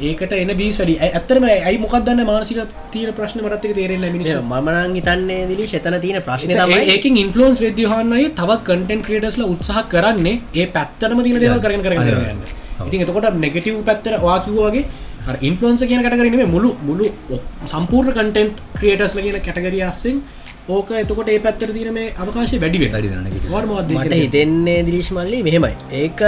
[0.00, 0.94] ඒකට එන බී වැඩි.
[1.08, 2.60] ඇත්තරම ඇයි මොකක්දන්න මානසික
[2.92, 6.54] තීර ප්‍රශ්න මරත්තක තේරෙන මිනිස මමනං හිතන්නේ දිලි ශතන තියෙන ප්‍රශ්න
[6.86, 12.40] ඒකින් ඉන්ෆලන්ස් වෙදදිහන්නයි තව කටෙන් ක්‍රේටස්ල උත්සාහ කරන්නේ ඒ පැත්තරම තින දේවල් කරන අනිවාර්යෙන්.
[12.80, 14.84] ඉතින් එතකොට නෙගටව් පැත්තර වාකිවගේ
[15.42, 17.06] ඉන්ෆලන්ස කියන කටකරන මුළු මුළු
[17.66, 20.22] සම්පූර්ණ කටෙන්ට් ක්‍රියටස්ල කියන කැටගරිය අස්සෙන්
[20.74, 22.78] ඕක එතකොට ඒ පැත්තර තින මේ අවකාශය වැඩි
[23.98, 25.70] මට හිතෙන්නේ දිරිශ්මල්ලි මෙහෙමයි.
[26.00, 26.20] ඒක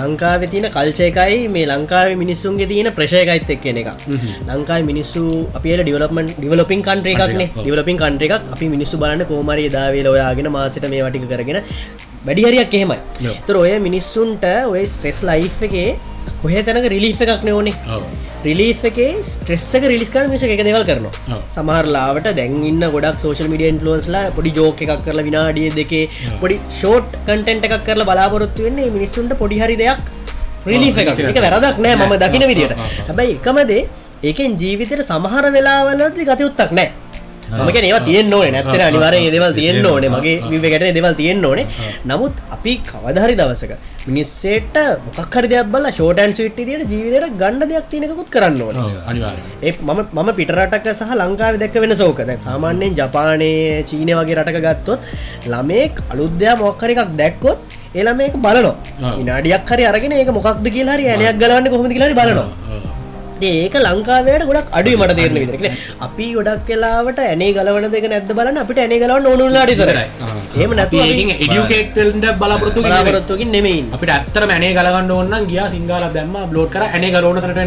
[0.00, 3.90] ලංකාව තියන කල්චයකයි මේ ලංකාව මිනිස්සුන්ගේ තියෙන ප්‍රශයකයිත් එක් කියන එක
[4.52, 5.24] ලංකායි මිනිස්සු
[5.58, 8.48] අපේ ඩිවලපමන් ඩිවලපින් කන්ට්‍රේකක්නේ ඩිවලපින් කන්ට්‍රේ එකක්.
[8.54, 11.60] අපි මිනිස්සු බලන්න කෝමරි දාවේල ඔයාගෙන මාසට මේ වටික කරගෙන
[12.28, 12.98] වැඩිහරියක් එහෙමයි.
[13.48, 15.90] තර ඔය මිනිස්සුන්ට ඔය ස්ට්‍රෙස් ලයි් එකේ
[16.34, 17.74] කොහ තැනක රිලිෆ් එකක් නෝනේ
[18.44, 21.38] රිලිෆ් එකේ ස්ට්‍රෙස්සක රිලිස්කල් මිස එක දෙවල් කරනවා.
[21.54, 26.04] සමහරලාට දැන්ඉන්න ගොඩක් සෝශල් මිඩියන් ලෝස්ලා පොඩි ජෝක එකක් කරලා විනාඩිය දෙකේ
[26.40, 30.00] පොඩි ෂෝට් කටෙන්ට් එකක් කරලා බලාපොරොත්තු වෙන්නේ මිනිස්සුන්ට පොඩි හරි දෙයක්
[30.66, 33.82] රිලිෆ එක එක වැරදක් නෑ මම දකින විදිට හැබැයි එකමදේ
[34.24, 37.01] ඒකෙන් ජීවිතයට සමහර වෙලාවලද ගතයුත්තක් නෑ
[37.58, 38.46] මක ඒවා තියෙන් ඕන.
[38.56, 40.12] නැත්තන අනිවාරය දෙවල් තියෙන් ඕනේ.
[40.16, 41.66] මගේ විවකට දෙවල් තියෙන් ඕනේ.
[42.10, 43.72] නමුත් අපි කවදහරි දවසක
[44.06, 44.76] මිනිස්සේට
[45.08, 48.76] මොකක්හරි දෙයක් බල ෂෝටන් සිට්ටි තියට ජීවිතයට ගණ්ඩ දෙයක් තියනකුත් කරන්න ඕන.
[49.66, 55.00] ඒ මම මම පිටරටක සහ ලංකාව දැක්ක වෙන සෝකද සාමාන්‍යයෙන් ජපානයේ චීනය වගේ රටක ගත්තොත්
[55.52, 57.60] ළමෙක් අලුද්‍යයා මොක්කර එකක් දැක්කොත්
[58.00, 58.74] එලා මේක බලනවා.
[59.22, 62.48] ඉනාඩියක් හරි අරගෙන ඒක මොකක්ද කියලා හරි ඇනයක් ගලන්න කොහොමද කියලා බලනවා
[63.44, 68.58] ඒක ලංකාවයට ගොඩක් අඩුව මට තේරන විදිරෙන අපි ගොඩක් කලාවට ඇනේ ගලවන දෙක නැද බලන්න?
[68.58, 70.06] අපිට ඇනේ ගලවන්න ඕනුලාට තරයි
[70.56, 73.76] ඒම නැතු එඩියුකේටල්ට බලාපොරත්තු බලාපොරත්තුකින් නෙමයි.
[73.92, 77.58] අපිට ඇත්තර මැනේ ගලගන්න ඔන්න ගිය සිංහල දැම්ම බ්ලෝඩ් කර ඇනේ ගලෝනතරට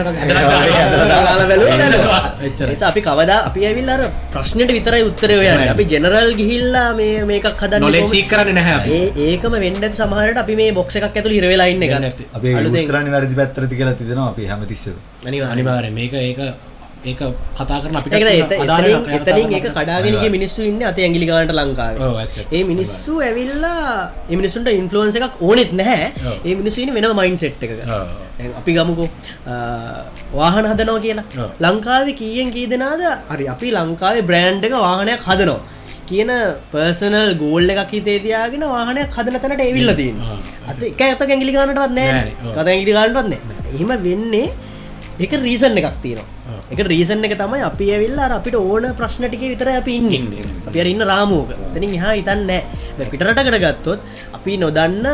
[2.86, 4.02] අපි කවදා අපි ඇවිල් අර
[4.32, 9.90] ප්‍රශ්නයට විතරයි උත්තරය ඔය අපි ජෙනරල් ගිහිල්ලා මේ මේකක් හද නොලෙසී කරන්න නැහැ ඒකම වෙන්ඩ
[9.94, 14.50] සමහරට අපි මේ බොක්ෂ එකක් ඇතුළ හිරවෙලාඉන්න ගන්න අපේ කරන්න වැරදි පැත්තරති කියලා තිදෙනවා අපි
[14.52, 14.86] හැමතිස්ස
[15.66, 16.40] අනිවාරය මේක ඒක
[17.06, 17.22] ඒක
[17.58, 18.14] කතා කරන අපිට
[19.18, 21.96] එතනින් ඒක කඩාගෙනගේ මිනිස්සු ඉන්න අත ඇගිලි ගානට ලංකාව.
[22.52, 26.10] ඒ මිනිස්සු ඇවිල්ලා එමිනිසුන්ට ඉන්ෆලුවන්ස එකක් ඕනෙත් නැහැ.
[26.46, 27.72] ඒ මිනිස්සුන වෙන මයින් සෙට් එක
[28.60, 29.10] අපි ගමුකෝ
[30.34, 31.50] වාහන හදනෝ කියලා.
[31.66, 33.06] ලංකාව කියෙන් කී දෙනාද?
[33.32, 35.62] හරි අපි ලංකාවේ බ්‍රෑන්් එක වාහනයක් හදනවා.
[36.10, 36.32] කියන
[36.72, 40.22] පර්සනල් ගෝල්ල එකක් හිතේ තියාගෙන වාහනයක් හදන තැනට එවිල්ල තින්
[40.72, 42.22] අත එක ඇත ඇගිලි ගානටවත් නෑ
[42.56, 43.40] කත ඇගිලි ගානටවත්න්නේ
[43.74, 44.46] එහෙම වෙන්නේ
[45.18, 46.28] එක රීසන් එකක් තියෙනවා.
[46.72, 50.34] එක රීසන් එක තමයි අපි ඇවිල්ලා අපිට ඕන ප්‍රශ්න ටික විතර අපි ඉන්න.
[50.68, 52.52] අපි ඉන්න රාමෝක තනින් එහා හිතන්න
[53.04, 54.00] පිටරටකට ගත්තොත්
[54.34, 55.06] අපි නොදන්න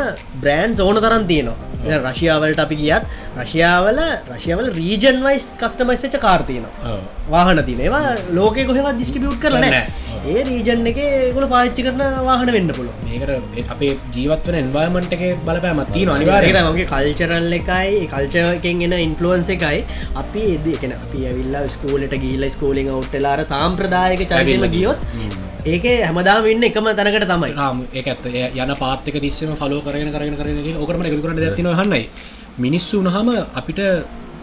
[0.42, 1.71] බ්‍රෑන්් ඕන තරන් තියෙනවා
[2.02, 3.04] රශයාවලට අපි ගියත්
[3.44, 4.00] රශයාවල
[4.36, 8.06] රශයාවල රීජන් වයිස් කස්ටමයිස්ච කාර්තියනවා වාහන තිනවා
[8.40, 9.66] ලෝක කොහෙවත් දිස්ටිබියුට් කරන
[10.24, 11.00] ඒ රීජන් එක
[11.36, 17.54] ගොල පාච්චි කරන වාහන වෙන්න පුලො මේකට අපේ ජීවත්වන එන්වර්මන්ට් එක බලපෑමත්ති අනිවාරය මගේ කල්චරල්
[17.60, 19.80] එකයි කල්චයකෙන් එන ඉන්ෆලුවන්ස එකයි.
[20.22, 25.00] අපි එදකෙන අපි ඇවිල්ලා ස්කූලට ගිල්ල ස්කෝලිං ඔට්ටලාර සාම්ප්‍රදායක චරිතම ගියොත්
[25.66, 27.52] ඒක හැමදාම ඉන්න එකම තැනකට තමයි.
[27.94, 28.26] ඒ ඇත්ත.
[28.64, 32.04] යන පාත්තක තිස්සම ෆලෝ කරන කරන කරන ඕකරම කරන ඇතින හන්නයි
[32.60, 33.80] මිනිස්සු වනහම අපිට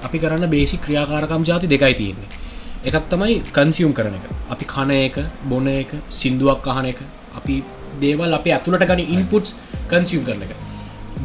[0.07, 2.29] අපි කරන්න බේසි ක්‍රියාකාරකම් ජාති දෙකයි තියෙන්නේ.
[2.85, 4.27] එකක් තමයි කන්සියුම් කරන එක.
[4.51, 7.01] අපි කන එක බොන එක සිින්දුවක් අහන එක.
[7.39, 7.63] අපි
[8.03, 9.55] දේවල් අප ඇතුළට ගනි ඉන්පුට්ස්
[9.91, 10.53] කන්සියුම් කරන එක.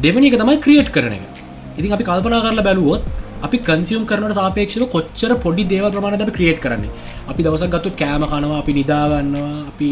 [0.02, 1.24] දෙවනි එක තමයි ක්‍රියට් කරන එක.
[1.78, 3.02] ඉතින් අපි කල්පනා කරලා බැලුවොත්
[3.42, 6.92] අපි කන්සියම් කරනට සාපේක්ෂව කොච්චර පොඩි දේව ප්‍රමාණද අපි ක්‍රියට් කරන්නේ.
[7.30, 9.88] අපි දවසක් ගත්තු කෑම කනවා අපි නිදාගන්නවා අපි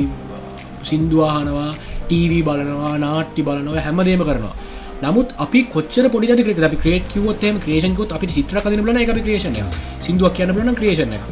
[0.90, 1.70] සින්දුවාහනවා
[2.06, 4.54] ටීවී බලනවා නාට්ටි බලනවා හැමදේම කරනවා.
[5.02, 9.64] නමුත් අපි කොච්චර පොඩි ක්‍රට අපි ක්‍රේට කිවොත්ම ක්‍රේෂන්කොත් අපි චිත්‍ර කන ලන එක ක්‍රේෂණය
[10.00, 11.24] සිදුවක් කියන්න බලන ක්‍රේෂණ එක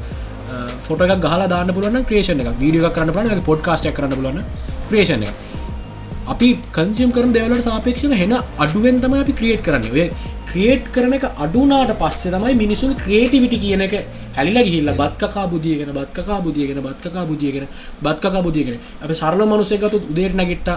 [0.87, 4.43] ෆොට එක ගහලා දාන්න පුලන ක්‍රේෂණ එක වීඩිය කරන්න පන පොඩ්කාස්ට කරන්න බලන
[4.91, 5.47] ක්‍රේෂණ එක
[6.29, 9.87] අපි කන්සිම් කරන දෙවලට සාපේක්ෂව හෙන අඩුවෙන් තම අපි ක්‍රියේට් කරන්න.
[9.93, 10.05] ඔය
[10.47, 13.95] ක්‍රියේට් කරන එක අඩුනාට පස්සේ තමයි මිනිසුන් ක්‍රේටිවිටි කියන එක
[14.37, 17.67] හැලිලා ගිහිල්ලා බත්කකා බුදියගෙන බත්කකා බුදියගෙන බත්කකා බුදියගෙන
[18.01, 20.71] බත්කකා බුදියගෙන අප සරල මනුසයකතු උදේට නැගිට්ට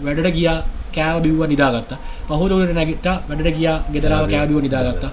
[0.00, 0.58] වැඩට ගියා
[0.96, 1.92] කෑව බිව්ව නිදාගත්ත.
[2.28, 5.04] පහුදට නැගිට්ට වැඩට ගියා ගෙදරාව කෑබිව නිදාගත්ත.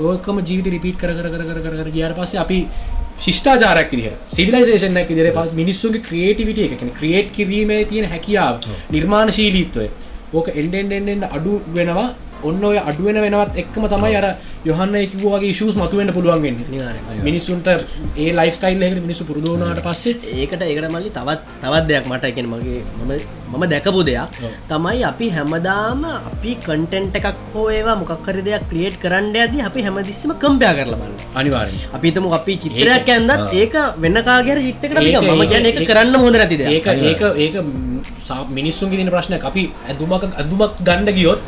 [0.00, 2.58] ඕකම ජීවිත රිපීට් කර කර කර කර කර ගියාට පස්සේ අපි
[3.24, 8.54] ශිෂ්ඨාචාරක් විදිහ සිවිලයිසේෂනක් විදිර පස් මිනිස්සුගේ ක්‍රියේටිවිට එකන ක්‍රියේට් කිරීමේ තියෙන හැකියාව
[8.94, 9.86] නිර්මාණශීලීත්වය.
[10.32, 12.08] ඕක එන්ඩෙන්ඩෙන්ඩෙන්ඩ අඩු වෙනවා
[12.42, 14.26] ඔන්න ඔය අඩුවෙන වෙනවත් එක්ම තමයි අර
[14.64, 16.56] යොහන්න එකවගේ ශූස් මතුවෙන්ට පුළුවන්ගෙන්
[17.22, 22.46] මිනිස්සුන්ට ඒ ලයිස්ටයිල් එකට මිනිසු පුරදුවනාට පස්සේ ඒකට ඒකට මල්ලි තවත් තවත් දෙයක් මට එකෙන
[22.48, 23.12] මගේ මම
[23.50, 24.36] මම දැකපු දෙයක්.
[24.66, 30.32] තමයි අපි හැමදාම අපි කටෙන්ට් එකක් හෝ ඒවා මොකක්කර දෙයක් ක්‍රියේට් කරන්න ඇද අපි හැමදිස්සම
[30.36, 36.36] කම්පයා කරලබන්න අනිවාරය අපිතම අපි චිත්‍රයක් ඇන්දත් ඒක වෙන්නකාගර චිත්තකට මම ගැන එක කරන්න හොඳ
[36.36, 37.54] නැතිද ඒක ඒක ඒක
[38.50, 41.40] මිනිස්සුන් ගෙන ප්‍රශ්න අපි ඇදුමක් අදුමක් ගණ්ඩ ගියොත්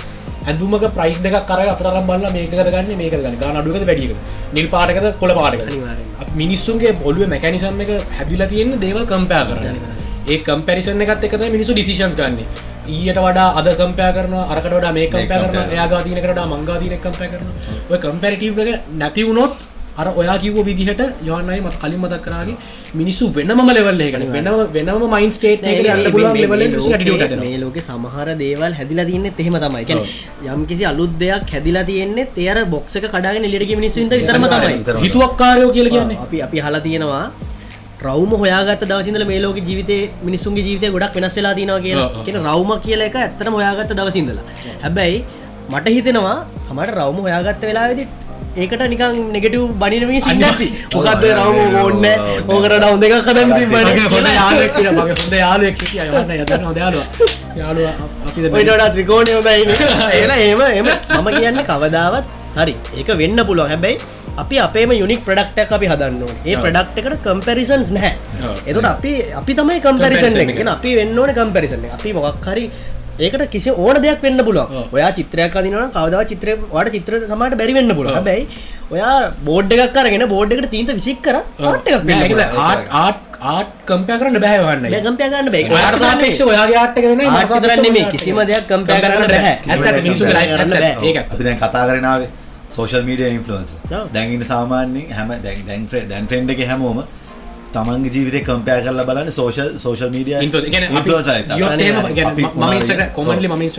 [0.47, 4.15] ඇඳුමක ප්‍රයිස් දෙක කර අතර බල්ල මේක ගන්න මේක ගන්න ගන අඩුවක වැඩිය
[4.53, 9.81] නිල් පාටකද කොළ පාටක මිනිස්සුන්ගේ ඔලුව මැකනිසම් එක හැදිලා තියෙන දේවල් කම්පයා කරන්න.
[10.27, 12.39] ඒ කම්පැරිසන් එකත් එකත මිනිසු ඩිසිෂන්ස් ගන්න.
[12.87, 17.49] ඊට වඩා අද කම්පයා කරන අරකට වඩා මේ කම්පයා කරන එයාගාතිනකට මංගාදීන කම්පය කරන
[17.91, 19.55] ඔය කම්පැරිටව් එක නැතිවුණොත්
[20.03, 22.57] අර ඔයා කිව්ව විදිහට යවන්නයි මත් කලින් මතක් කරාගේ
[23.01, 25.63] මිනිස්සු වෙනම ලෙවල් එකන වෙනම වෙනම මයින් ස්ටේට්
[27.65, 29.99] ලෝක සමහර දේවල් හැදිලා තියන්න එහෙම තමයි.
[30.55, 34.75] යම් කිසි අලුත් දෙයක් හැදිලා තියෙන්නේ තේර බොක්සක කඩාගෙන ලිඩි මිනිස්සුන්ද විතරම තමයි.
[35.05, 36.19] හිතුවක්කාරයෝ කියල කියන්නේ.
[36.27, 37.25] අපි අපි හලා තියෙනවා
[38.05, 42.11] රවම හොයාගත් දවසිදල මේ ලෝක ජීවිතය මිනිස්සුන්ගේ ජීවිතය ගොඩක් වෙනස් වෙලා තිනවා කියලා.
[42.27, 44.45] කියෙන රවම කියල එක ඇත්තන හොයාගත්ත දවසිදලා
[44.85, 45.25] හැබැයි
[45.73, 46.37] මට හිතෙනවා
[46.69, 48.24] හමට රවම හොයාගත්ත වෙලාවෙදිත්
[48.63, 52.05] ඒකට නිකන් නෙගටව් බනින මිනිස් ඉන්නති මොකක්ද රවම ඕන්න
[52.55, 53.51] ඕකට නව දෙක කදන්න
[54.15, 55.77] හොඳ යාලෙක් කියලා මගේ හොඳ යාලුවෙක්
[57.61, 57.95] යාළුවා.
[58.29, 59.63] අපි දැන් ඔයිටට ත්‍රිකෝණය බයි
[60.19, 60.89] ඒලා ඒම එම
[61.19, 62.27] මම කියන්න කවදාවත්
[62.59, 62.75] හරි.
[62.99, 63.71] ඒක වෙන්න පුළුවන්.
[63.73, 63.99] හැබැයි
[64.43, 68.15] අපි අපේම යුනික් ප්‍රඩක්ටක් අපි හදන්න ඒ ප්‍රඩක්් එකට කම්පැරිසන්ස් නැහැ.
[68.71, 72.65] එතුට අපි අපි තමයි කම්පැරිසන් අපි වෙන්න ඕන කම්පැරිසන් අපි මොකක් හරි
[73.19, 74.87] ඒකට කිසි ඕන දෙයක් වෙන්න පුළුව ඔව්.
[74.97, 78.17] ඔයා චිත්‍රයක් අදිනවා කවදා චිත්‍ර වාට චිත්‍ර සමට බැරි වෙන්න පුළුව ඔව්.
[78.19, 78.47] හැබැයි
[78.95, 79.15] ඔයා
[79.49, 82.59] බෝඩ් එකක් කරගෙන බෝඩ් එකට තීන්ත විසික් කර ආට් එකක් වෙන්න පුළුවන්.
[82.69, 83.23] ආට්
[83.55, 84.59] ආට් කම්පය කරන්න බෑ
[85.07, 85.65] කම්පයා ගන්න බෑ.
[85.79, 89.29] ඔයාට සාපේක්ෂ ඔයාගේ ආට් එක වෙනයි, මට ආට් සාපේක්ෂව නෙමෙයි, කිසිම ආට් දෙයක් compare කරන්න
[89.35, 89.53] බෑ.
[89.69, 90.95] ඇත්ත ඇත්ත මිනිස්සුගේ life කරන්න බෑ.
[91.09, 91.17] ඒක.
[91.35, 92.31] අපි දැන් කතා කරනාවේ
[92.77, 94.09] සෝෂල් මීඩිය ඉන්ෆලන්ස් ඔව්.
[94.15, 97.05] දැන්ඉන්න සාමාන්‍යෙන් හැම දැන් දැන් දැන් ට්‍රෙන්ඩ් එක හැමෝම
[97.75, 100.37] තමන්ගේ ජීවිතය කම්පයා කරලා බලන්න සෝෂල් සෝෂල් මීඩිය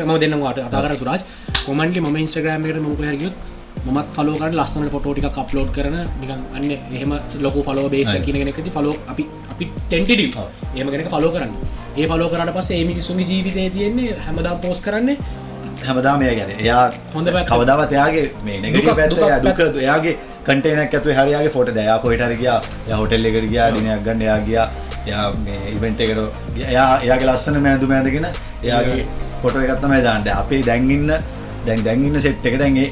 [0.05, 1.21] මම දෙන්නම් ඔයාලට කතා කරා සුරාජ්.
[1.67, 3.35] commonly මම Instagram එකට මම කොහේ හරි ගියොත්
[3.87, 7.11] මමත් ෆලෝ කරන ලස්සන ෆොටෝ ටිකක් අප්ලෝඩ් කරන නිකන් අන්න එහෙම
[7.45, 8.19] ලොකු ෆලෝ බේස් හරි.
[8.25, 9.65] කියන කෙනෙක්දී ෆලෝ අපි අපි.
[10.75, 11.51] එහෙම කෙනෙක් ෆලෝ කරන්න.
[11.99, 15.17] ඒ ෆලෝ කරාට පස්සේ ඒ මිනිස්සුන්ගේ ජීවිතේ තියෙන්නේ හැමදාම පෝස්ට් කරන්නේ
[15.87, 17.27] හැමදාම එය ගැන එයා හොඳ.
[17.51, 18.89] කවදාවත් එයාගේ මේ දුකක්
[19.27, 19.59] එයා දුක.
[19.85, 20.15] එයාගේ
[20.47, 22.59] කන්ටේනක් ඇතුලේ හරියාගේ ෆොටෝ දයා කොහෙට හරි ගියා.
[22.87, 24.67] එයා හොටෙල් එකට ගියා ඩිනරයක් ගන්න එයා ගියා.
[25.07, 26.19] එයා මේ ඉවෙන්ට් එකට
[26.55, 26.69] ගියා.
[26.69, 28.27] එයා එයාගේ ලස්සන මෑඳුම ඇඳගෙන
[28.63, 29.01] එයාගේ
[29.41, 30.33] ෆොටෝ එකක් තමයි දාන්නේ.
[30.43, 31.11] අපේ දැන් ඉන්න
[31.67, 32.89] දැන් දැන් ඉන්න සෙට් එක දැන් ඒ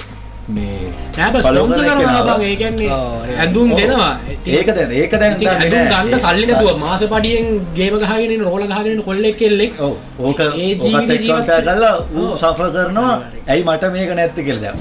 [0.49, 0.79] මේ
[1.17, 2.45] නෑ බස් follow ස්පොන්සර් කරන කරනවා කෙනාව- බං.
[2.45, 3.77] ඒ කියන්නේ ඔව්, ඒ- ඇඳුම් ඔව්.
[3.79, 4.09] දෙනවා.
[4.47, 5.69] ඒක දැන් ඒක නෑ.
[5.69, 9.79] ගන්න සල්ලි නැතුව මාස පඩියෙන් ගේම ගහගෙන ඉන්න රෝල ගහගෙන ඉන්න කොල්ලෙක් කෙල්ලෙක්.
[9.79, 12.35] ඔව් ඕක ඒ ඔව්.
[12.37, 13.13] සෆර් කරනවා.
[13.47, 14.77] ඇයි මට මේක නැත්තේ කියලා දැන්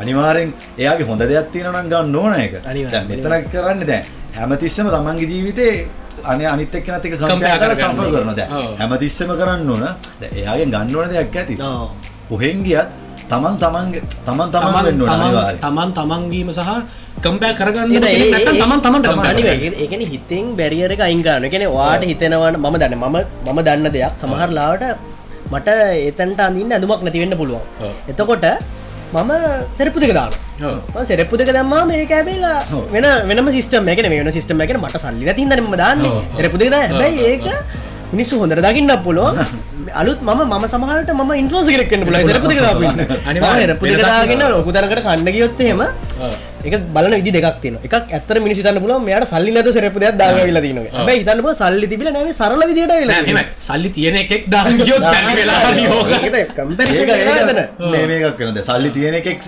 [0.00, 0.50] අනිවාර්යෙන්
[0.82, 2.32] එයාගේ හොඳ දෙයක් තියෙනවා නම් ගන්න ඕන.
[2.92, 4.04] දැන් මෙතන කරන්නේ දැන්
[4.38, 5.74] හැමතිස්සෙම තමන්ගේ ජීවිතේ
[6.32, 8.50] අනේ අනිත් එක කරලා කරගන්න සෆර් කරනවා දැන්.
[8.58, 8.74] ඔව්.
[8.80, 9.86] හැමතිස්සෙම කරන්න ඕන.
[10.20, 11.54] දැන් එයාගෙන් ගන්න ඕන දෙයක් ඇති.
[11.60, 11.88] ඔව්.
[12.30, 12.88] කොහෙන් ගියත්
[13.30, 13.86] තමන් තමන්
[14.26, 16.70] තමන් තමන් වෙන්න ඕන තමන් තමන්ගීම සහ
[17.24, 17.92] කම්පෑ කරගන්න
[18.60, 19.38] තමන් තමන්ට
[19.82, 21.02] ඒකනේ හිතෙන් බැරියර එක.
[21.06, 24.12] ඒ කියන්නේ ඔයාට හිතෙනවන මම දන්නේ මම මම දන්න දෙයක්.
[24.22, 24.84] සමහර ලාවට
[25.52, 25.68] මට
[26.08, 27.62] එතනට අඳින්න ඇඳුමක් නැති වෙන්න පුළුවන්.
[28.10, 28.46] එතකොට
[29.12, 29.32] මම
[29.78, 30.12] සෙරප්පු දෙක.
[30.60, 31.82] මම සෙරප්පු දෙක දැම්මා
[32.18, 32.84] ඇවිල්ලා ඔව්.
[32.94, 36.12] වෙන වෙනම සිස්ටම් එකක නෙමෙයි වෙන සිස්ටම් එකකට මට සල්ලි හින්දා මම දාන්නේ.
[36.38, 36.88] සෙරප්පු දෙක දාන්න.
[36.90, 37.46] හැබැයි ඒක
[38.14, 39.34] මිනිස්සු හොඳට දකින්න පුළුවන්.
[40.00, 42.26] අලුත් මම සමහරට මම ඉන්ෆ්ලුවන්ස් කෙනෙක් වෙන්න පුළුවන්.
[42.30, 42.58] සෙරප්පු දෙක.
[43.28, 43.68] අනිවාර්යෙන්.
[43.68, 44.56] මම සෙරප්පු දෙක වෙනසක් දාගෙන තියෙනවා.
[44.56, 46.34] ලොකු තරකට කන්න ගියොත් එහෙම ඔව්.
[46.66, 50.16] එක බලන විදි දෙකක් තියෙන එක ඇත්තර මිනිස් හිතන්න පුළුවන් මෙයාට සල්ලි නැතුව සෙරප්පු දෙයක්
[50.20, 53.44] දාගෙන ඇවිල්ලා තියෙනවා හැබැයි හිතන්න පුළුවන් සල්ලි තිබිලා නැහැ මේ සරල විදියට ඇවිල්ලා එහෙමයි.
[53.68, 56.10] සල්ලි තියෙන එකෙක් දාන්න ගියොත් බැරි වෙලා හරි ඕක.
[56.28, 57.60] ඒක කම්පැරිසන් නේද ඒක
[57.94, 59.38] මේ මේකක් වෙනද සල්ලි තියෙන එකෙක්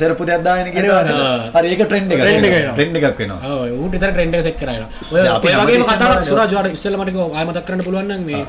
[0.00, 1.18] සෙරපු දෙයක් දාගෙන අනිවාර්යෙන්.
[1.56, 2.56] හරි ඒක ට්‍රෙන්ඩ් එකක් එක.
[2.74, 4.88] ට්‍රෙන්ඩ් එකක් වෙනවා ඔව්, ඌට විතර ට්‍රෙන්ඩ් එක සෙට් කරලා.
[5.12, 6.24] ඔය අපි වගේම කතාවක්.
[6.30, 8.42] සුරාජ් ඔයාලට ඉස්සෙල්ලා මට කිව්වා ආයෙ මතක් කරන්න පුළුවන් නම් මේ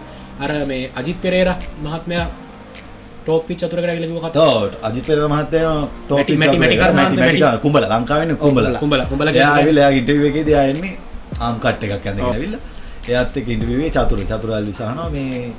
[0.44, 2.26] අර මේ අජිත් පෙරේරා මහත්මයා
[3.26, 4.34] ටෝප් පිච් අතුරකට ඇවිල්ලා කිව්ව කතාව.
[4.34, 5.74] තෝ අජිත් පෙරේරා මහත්තයා
[6.08, 8.66] ටොප් එක කුඹල ලංකාවේ ඉන්න කුඹල.
[8.80, 9.28] කුඹල- කුඹල
[9.98, 10.94] ඉන්ටර්විව් එකේදී එයා එන්නේ
[11.40, 12.62] ආම් කට් එකක් ඇඳගෙන ඇවිල්ලා.
[13.10, 15.52] එයාත් එකේ චතුර චතුරාල් විසහනවා මේ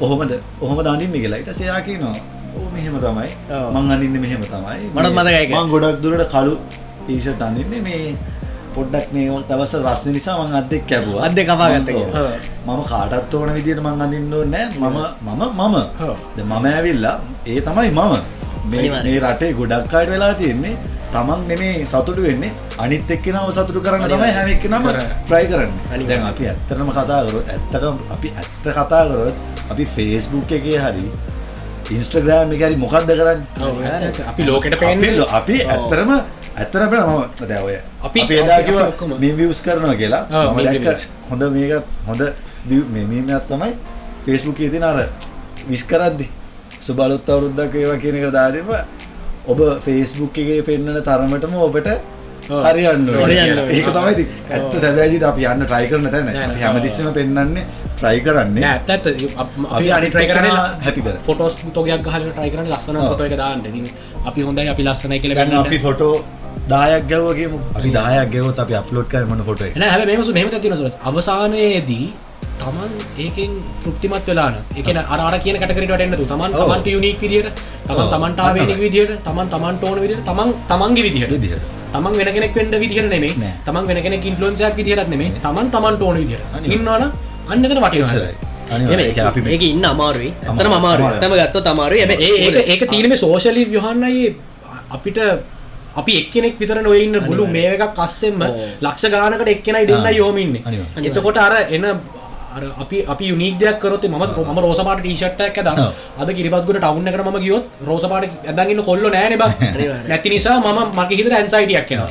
[0.00, 1.38] ඔහොමද ඔහොමද අඳින්නේ කියලා.
[1.38, 2.16] ඊට පස්සේ එයා කියනවා
[2.56, 3.30] ඕ මෙහෙම තමයි.
[3.74, 4.78] මං අඳින්නේ මෙහෙම තමයි.
[4.94, 6.54] මටත් මතකයි ගොඩක් දුරට කළු
[7.06, 8.16] ටීෂර්ට් අඳින්නේ මේ
[8.74, 11.68] පොඩ්ඩක් මේ දවස් රස්නේ නිසා මං අත් දෙක කැපුවා අත් දෙක කපා.
[11.86, 12.28] කියලා.
[12.66, 15.76] මම කාටත් ඕන විදිහට මං අඳින්න ඕනේ නෑ මම මම මම
[16.48, 18.14] මම ඇවිල්ලා ඒ තමයි මම
[18.70, 20.74] මේ රටේ ගොඩක් අයට වෙලා තියෙන්නේ
[21.12, 25.08] තමන් නෙමේ සතුටු වෙන්නේ අනිත් එක්කෙනාව සතුටු කරන්න තමයි හැම එක්කෙනාම කරන්නේ.
[25.28, 26.06] try කරන්නේ.
[26.10, 29.36] දැන් අපි ඇත්තටම කතා කරොත් ඇත්තටම අපි ඇත්ත කතා කරොත්
[29.72, 31.06] අපි Facebook එකේ හරි
[31.90, 33.46] Instagram එකේ හරි මොකද්ද කරන්නේ?
[34.28, 36.10] අපි ලෝකෙට අපි පේන්නේ ලෝ- අපි ඇත්තරම
[36.56, 38.22] ඇත්තරම මම දැන් ඔය අපි-
[38.88, 39.10] ඔක්කොම.
[39.20, 40.26] මීම් views කරනවා කියලා
[40.84, 41.00] views.
[41.30, 41.72] හොඳ මේක
[42.06, 42.22] හොඳ
[42.70, 43.72] view- මේ මීම් එකක් තමයි
[44.26, 45.08] Facebook එකේ තියෙන අර
[45.68, 46.28] විශ් කරද්දි
[46.82, 48.66] සුබ අලුත් අවුරුද්දක් වේවා කියන එක දාදෙම
[49.46, 51.88] ඔබ Facebook එකේ පෙන්වන තරමටම ඔබට.
[52.50, 53.58] හරියන්න.
[53.70, 56.62] ඒක තමයි ඇත්ත සැබෑජිද අපි යන්න try කරන තැන නෑ, අපි නෑ.
[56.64, 57.64] හැමතිස්සෙම පෙන්වන්නේ
[58.00, 61.20] try කරන්නේ නෑ ඇත්ත ඇත්ත අප- කරන්නේ එක්කෙනා happy කරන්න.
[61.22, 62.96] ෆොටෝස් තෝගයක් ගහලා try කරන්නේ ලස්සන.
[63.04, 63.60] ෆොටෝ එක දාන්න.
[64.26, 65.60] අපි හොඳයි අපි ලස්සනයි කියලා පෙන්නන්න.
[65.62, 66.14] අපි ෆොටෝ
[66.70, 70.34] 10ක් ගැව්වා කියමු අපි 10ක් ගැව්වොත් අපි අප්ලෝඩ් කරන්නේ මොන ෆොටෝ එක නෑ හැබැයි මෙහෙම
[70.34, 70.96] මෙහෙම දෙයක් තියෙනවා සුරත්.
[71.08, 72.06] අවසානයේදී
[72.60, 73.50] තමන් ඒකෙන්
[73.82, 76.50] තෘප්තිමත් වෙලා නම් ඒ කියන්නේ අර කියන කැටගරියට වැටෙන්න තු තමන්.
[76.54, 77.48] තමන්ට යුනික් විදියට
[77.86, 78.10] තමන් ඔව්.
[78.14, 82.74] තමන්ට ආවේනික විදියට තමන් තමන්ට ඕන විදියට තමන් තමන්ගේ විදියට විදිහට තමන් වෙන කෙනෙක් වෙන්ඩ
[82.82, 83.54] විදිහර නෙමේ නෑ.
[83.66, 86.40] තමන් වෙන කෙනෙක් ඉන්ෆලන්සයක් විදිහරත් නෙමේ තමන් තමන්ට ඕන විදිර.
[86.76, 87.10] ඉන්නවන
[87.50, 90.30] අන්නතර වටිනසරයි ඒක ඉන්න අමාරුයි.
[90.46, 91.04] ඇතන අමාරු.
[91.22, 94.36] තම ගත්ත තමාරු ඒ ඒක තීනම සෝෂලි යොහන්නයි
[94.90, 95.18] අපිට
[96.00, 98.38] අපි එක්කෙනෙක් විතර නොයන්න බුලු මේ එකක් කස්සෙම.
[98.80, 100.06] ලක්ෂ ගානකට එක්කෙනයි දෙන්න.
[100.14, 100.62] යෝමින්නේ.
[101.02, 101.84] එතකොට අර එන
[102.50, 105.68] අර අපි අපි යුනික් කරොත් ම ම රෝසපාට ටීෂට්ක් ඇද.
[106.18, 109.38] අද කිරිපත්ගට ටවුන්න කර ම ගියොත් රෝසපාට ඇදගන්න කොල්ල නෑන.
[110.10, 112.02] නැති නිසා මම මගේ හිතර ඇන්සයිටියක් කියෙන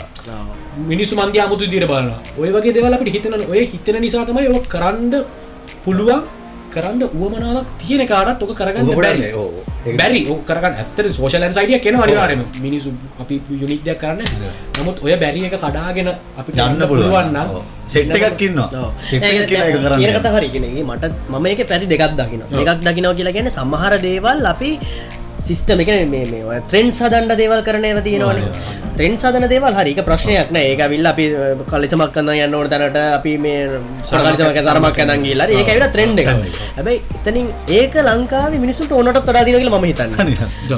[0.87, 4.61] මිනිස්සු මන්දය අමුතු දිර බලන්න ඔය වගේ දෙවල අපිට හිතන ඔය හිතන නිසා තමයි ඔ
[4.65, 5.13] කරන්න
[5.83, 6.38] පුළුවන්
[6.69, 9.21] කරන්න උවමනාවක් තියෙන කාටත් ඔක කරගන්න බැරි.
[9.21, 9.51] ගොඩක් ඔව්.
[9.85, 10.21] ඒක- බැරි.
[10.27, 10.75] ඕ කරගන්න.
[10.75, 14.21] ඇත්තර සෝෂලන් සයිඩිය කෙන වනිවාරම මිනිසු අපි යුනික්දයක් කරන්න
[14.77, 17.37] නමුත් ඔය බැරි එක කඩාගෙන අපි යන්න පුළුවන්.
[17.87, 18.91] සෙට් එකක් ඉන්නවා.
[19.03, 22.83] සෙට් එකක් ඉන්නවා ඒක කරන්න කියන කත හරිගෙන මට මම එක පැති දෙකක් දකින එකක්
[22.83, 24.71] දකිනව කියලා ගැන සමහර දේවල් අපි
[25.49, 28.39] සිිස්ටම එක මේ ත්‍රෙන්න් සදන්ඩ දේවල් කරන ඒව තියෙනවන.
[28.97, 30.65] ත්‍රෙන් සදන දේවල් හරික ප්‍රශ්නයක් නෑ.
[30.71, 31.25] ඒක විල්ල අපි
[31.71, 36.29] කලිසමක් කන්න යන්න ඕන තැනට අපි මේ සරකලිසමක සරමක් කනන්ගේලා ඒක විට ත්‍රෙන්ඩ් එක.
[36.77, 37.47] හැබයි එතනින්
[37.79, 40.11] ඒක ලංකාව මිනිසුට ඕනට තොඩා දිනකල ම හිතන්න.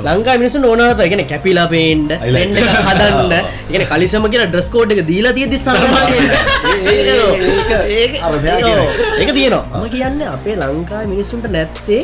[0.09, 2.15] ලංකා මිනිසු ඕනට ගෙන කැපිලා පේන්ඩ
[2.87, 3.33] හදන්න.
[3.73, 5.59] ගෙන කලිසම කියෙන ඩ්‍රස්කෝඩ් එක දීලා තියදි
[9.19, 9.63] ඒක තියනවා.
[9.81, 12.03] ම කියන්න අපේ ලංකා මිනිස්සුන්ට නැත්තේ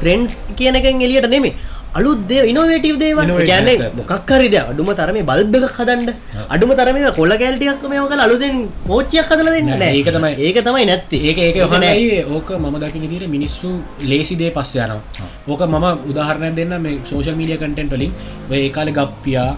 [0.00, 1.52] ත්‍රෙන්න්ස් කියන එකෙන් එලියට නෙමේ
[1.98, 3.68] අලුත්දේ ඉනොවේටව Innovative ගැන.
[4.00, 6.10] මොක්කරිද අඩුම තරම බල්බ එකක් හදන්ඩ
[6.54, 8.54] අඩුම තරම කොල්ල කෑල්ටියක් මේක අලුදෙන්
[8.88, 10.32] පෝච්චයක් හදල දෙන්න ඒක තමයි.
[10.38, 13.70] ඒක තමයි නැත්ති ඒක ඒක හොනයි ඕක මම දකින දිර මිනිස්සු
[14.12, 15.00] ලේසිදේ පස්ස යනවා
[15.48, 18.12] ඕක මම උදාහරණය දෙන්න මේ සෝෂල් මීඩිය කටෙන්ට වලින්
[18.50, 19.50] ඔය ඒ කාල ගප්පියා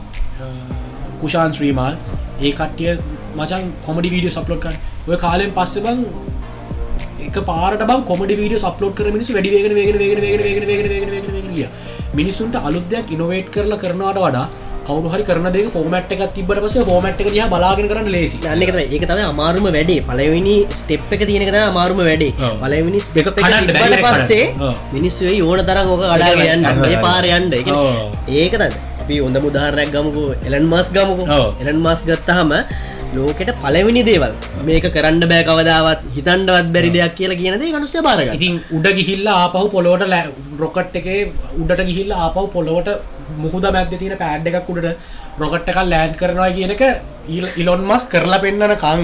[1.22, 1.94] කුෂාන් ශ්‍රීමාල්
[2.40, 2.92] ඒ කට්ටිය
[3.38, 4.76] මචන් කොමඩි වීඩිය සප්ලෝඩ්කන්
[5.08, 6.00] ඔය කාලෙන් පස්ස බං
[7.28, 10.90] එක පාරට බං කොමඩි වීඩිය සප්ලෝඩ් කර මිනිස් වැඩි වේගෙන වේගෙන වේගෙන වේගෙන වේගෙන වේගෙන
[10.94, 14.46] වේගෙන වේගෙන වේගෙන මිනිසුන්ට අලුත්යක් ඉනොවේට් කරලා කරනවාට වඩා
[14.86, 18.38] කවරුහරි කරනදේ ෆෝමට් එකක් තිබට පස ෆෝමට් එක දිහා බලාගෙන කරන්න ලේසි.
[18.52, 20.04] අන්නක ඒක තම අමාරුම වැඩේ.
[20.08, 22.32] පලවෙනි ස්ටප් එක තියෙනකද අමාරුම වැඩේ.
[22.62, 24.44] පලවෙනි ස්පෙක පට පස්සේ
[24.96, 26.66] මිනිස්සුවේ ඕන තරම් ඕක අඩා යන්න.
[27.06, 27.54] පාරයන්ඩ
[28.40, 28.62] ඒකද
[29.02, 30.24] අපි ඔොඳ මුදාහරයක් ගමකු.
[30.48, 31.24] එලන් මස් ගමකු.
[31.62, 32.50] එලන් මස් ගත්තහම
[33.16, 34.32] ලෝකෙට පළවෙනි දේවල්.
[34.68, 39.38] මේක කරන්න බෑ කවදාවත් හිතන්ඩවත් බැරි දෙයක් කියලා කියන දේ මනුස්්‍ය බාරග ඉතින් උඩ ගිහිල්ලා
[39.44, 40.30] ආපහු පොලොවට ලෑ
[40.62, 41.18] රොකට් එකේ
[41.62, 42.90] උඩට ගිහිල්ලා ආපහු පොලොවට
[43.42, 44.96] මුහුද මැද තියෙන පෑඩ් එකක් උඩට
[45.42, 46.84] රොකට් එකක් ලෑන්් කරනවා කියන එක
[47.62, 49.02] ඉලොන් මස් කරලා පෙන්න්නන කං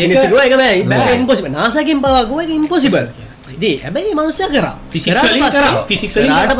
[0.00, 1.14] මිනිස්සුකෝ එක බෑ.
[1.18, 3.06] ඉම්පොසිබ නාසකින් පවාකුව එක ඉම්පොසිබල්
[3.62, 4.66] දී හැබැයි මනුස්්‍ය කර
[5.54, 5.84] කරා.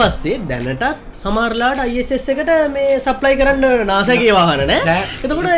[0.02, 0.84] පස්සේ දැනටත්
[1.18, 4.80] සමරලාට අයිස් එකට මේ සප්ලයි කරන්න නාසගේ වාහන නෑ.
[5.24, 5.48] එතකොට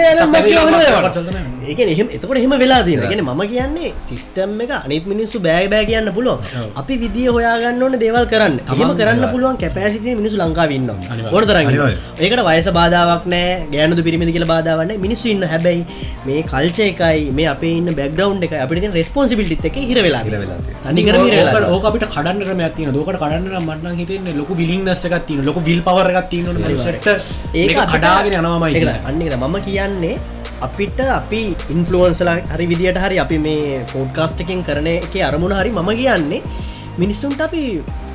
[1.66, 1.80] ඒක.
[1.86, 6.08] එහෙම එතකොට එහෙම වෙලා තියෙන ගෙන ම කියන්නේ සිස්ටම් එක අනිත් මිනිස්සු බෑ බෑ කියන්න
[6.08, 6.38] ඔව්.
[6.76, 9.24] අපි විදිිය හොයාගන්න ඕන දේවල් කරන්න තමන් කරන්න.
[9.32, 11.32] පුළුවන් කැපෑසිතිය මිනිසු ලංකාවන්න අනිවාර්යෙන්.
[11.32, 11.98] ගොඩ තරන්න අනිවාර්යෙන්.
[12.20, 15.82] ඒකට වයස බාධාවක් නෑ ගෑනුදු පිරිමිදි කියල බාධාවන්න මිනිස්සු ඉන්න හැබැයි
[16.26, 20.58] මේ කල්ච එකයි මේ අපේ ඉන්න බැක්ග්‍රවන්් එක අපිට රෙස්පොන්සිබිලිත් එක හිර වෙලා තියෙනවා.
[20.90, 21.14] අනිකර
[21.72, 26.30] ඕක- අපිට කඩන්න ක්‍රමයක් තින දෝකට කඩන්න මටන හිතන ලොක විලින්නස්සකත් තින ලොක විල් පවරගත්
[26.30, 26.46] තින
[27.54, 30.14] ඒ කඩාගෙන යනවාමයි අන්න මම කියන්නේ
[30.60, 36.42] අපිට අපි ඉන්ෆලුවන්සලා හරි විදිට හරි අපි මේ පෝඩ්කාස්ටකින් කරන එක අරමුණ හරි මම කියන්නේ
[36.98, 37.62] මිනිස්සුන්ට අපි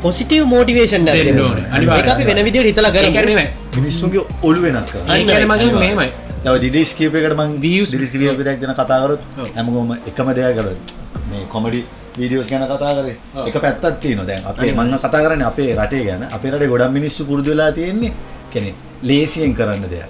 [0.02, 3.32] පොසිටව මෝටිවේෂන් අපි වෙන විදිර හිතල කර කරන
[3.78, 11.01] මිනිස්සුන්ගේ ඔලු වෙනස් කර දිදේශකපයකට මං විය ිලිස්ටිියක දැක්න කතාකරත් හැමගොම එකම දෙයක් කරත්
[11.32, 11.82] මේ කොමඩි
[12.18, 13.16] වීඩියෝස් ගැන කතා කරේ.
[13.48, 17.26] එක පැත්තත් තියෙනවා දැන් අපේ මං කතා කරන්නේ අපේ රටේ ගැන අපේ රටේ ගොඩක් මිනිස්සු
[17.26, 18.14] පුරුදු වෙලා තියෙන්නේ
[18.52, 20.10] කියන්නේ ලේසියෙන් කරන්න දෙයක්.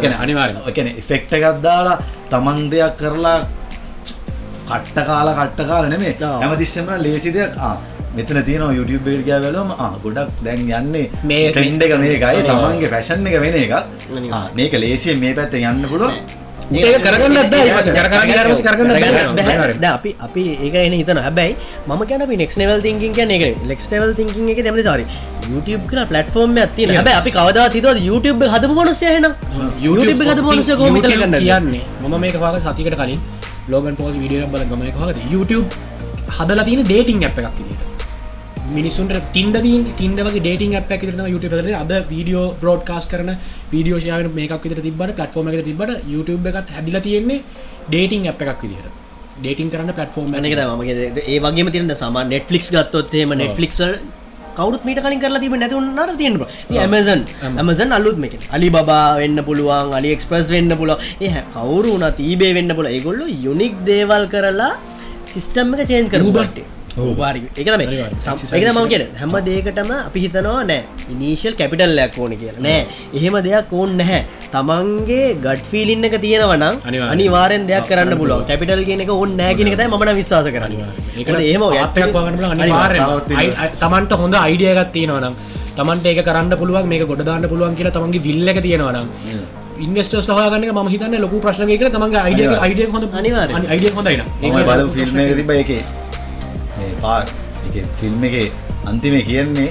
[0.00, 0.58] කියන්නේ අනිවාර්යෙන්.
[0.68, 1.96] ඒ කියන්නේ ඉෆෙක්ට් එකක් දාලා
[2.30, 3.38] තමන් දෙයක් කරලා
[4.68, 6.14] කට්ට කාලා කට්ට කාලා නෙමෙයි.
[6.20, 7.74] හැමතිස්සෙම ලේසි දෙයක් ආ
[8.16, 12.44] මෙතන තියෙනවා YouTube එකට ගියා ආ ගොඩක් දැන් යන්නේ මේ- ට්‍රෙන්ඩ් එක මේකයි.
[12.48, 13.74] තමන්ගේ ෆැෂන් එක වෙන එකක්.
[14.54, 16.41] මේක ලේසියෙන් මේ පැත්තෙන් යන්න පුළුවන්.
[17.06, 17.36] කරගන්න
[19.92, 21.18] අපි අපි ඒක එන හිතන.
[21.26, 21.52] හැබැයි
[21.88, 25.04] ම කියන නෙක් නවල් තිකින් කියන එක ලෙක්ස් ටවල් තිකින් එක දෙම සරි
[25.52, 29.26] YouTube කල පලටෆෝර්ම් ඇති හැබ අපි කවද හිතව YouTube හද මොනසය හන
[29.86, 33.20] YouTube හද මොනස කෝම YouTube කියන්නේ මම මේක පාක සතිකට කලින්
[33.68, 35.66] ලෝගන් පෝල් විඩිය බල ගමන හද YouTube
[36.38, 37.91] හදලා තියෙන ඩේටිං ඇප් එකක් විදිහට
[38.72, 39.58] මිනිසුන්ට ටින්ඩ
[39.90, 43.30] ටින්ඩ වගේ ඩේටිං ඇප් එක න YouTube ද අද වීඩියෝ බ්‍රෝඩ්කාස් කරන
[43.72, 47.44] වීඩියෝෂයාව මේකක් විතර තිබට පලටෆෝර්ම එක තිබට YouTube එකත් හැදිල තියෙන්නේ
[47.86, 48.98] ඩේටිං ඇප් එකක් විදිහට.
[49.36, 53.94] ඩේටිං කරන්න පලටෆෝර්ම් මනක මගේ ඒ වගේ තිරන්න සම නෙට්ලික්ස් ගත්තොත්තේම නෙට්ලික්සල්
[54.56, 56.36] කවුත් මීට කලින් කරලා තිබ නැතුන්නට තියෙන
[56.76, 62.06] ඇමසන් ඇමසන් අලුත් මේක අලි බා වෙන්න පුළුවන් අලි එක්ස්ප්‍රස් වෙන්න පුල ඒ කවරු වන
[62.20, 64.70] තීබේ වෙන්න පුල ඒගොල්ල යුනික් දේවල් කරලා
[65.26, 66.62] සිිස්ටම් එක චේන් කරුබට
[66.96, 67.40] වාරි.
[67.58, 67.80] එක තම.
[68.56, 70.82] එක මම කිය හැම දේකටම අපි හිතනවා නෑ.
[71.10, 72.60] ඉනිශල් කැපිටල්ලයක් ඕන කියලා.
[72.60, 72.86] නෑ.
[73.14, 74.24] එහෙම දෙයක් ඕන් නැහැ.
[74.52, 77.12] තමන්ගේ ගඩ් ෆිලින්න එක අනිවාර්යෙන්.
[77.12, 78.44] අනිවාරෙන් දෙයක් කරන්න පුළුවන්.
[78.46, 80.72] කැපිටල් කියන එක ඕන්න නෑ කියන එකතයි මට විශ්වාස කරන්න.
[83.36, 85.34] අයි- තමන්ට හොඳ අයිඩියගත් තියෙනවනම්
[85.76, 89.06] තමන්ට ඒක කරන්න පුළුවන් මේක ගොඩ දාන්න පුළුවන් කියලා තමන්ගේ විල්ල එක තියෙනවනම්
[89.80, 92.46] ඉන්වස්ටර්ස් හගන්න ම හිතන්න ලොකු ප්‍රශ්න එක තමන්ගේ අයිඩිය.
[92.60, 93.56] අයිඩිය හොඳ අනිවාර්යෙන්.
[93.70, 94.22] අයිඩිය හොඳයින
[94.92, 96.01] ෆිල්ම් එක තිබ එක
[97.02, 97.20] මේ පා
[97.68, 98.34] එක ෆිල්ම් එක
[98.90, 99.70] අන්තිමේ කියන්නේ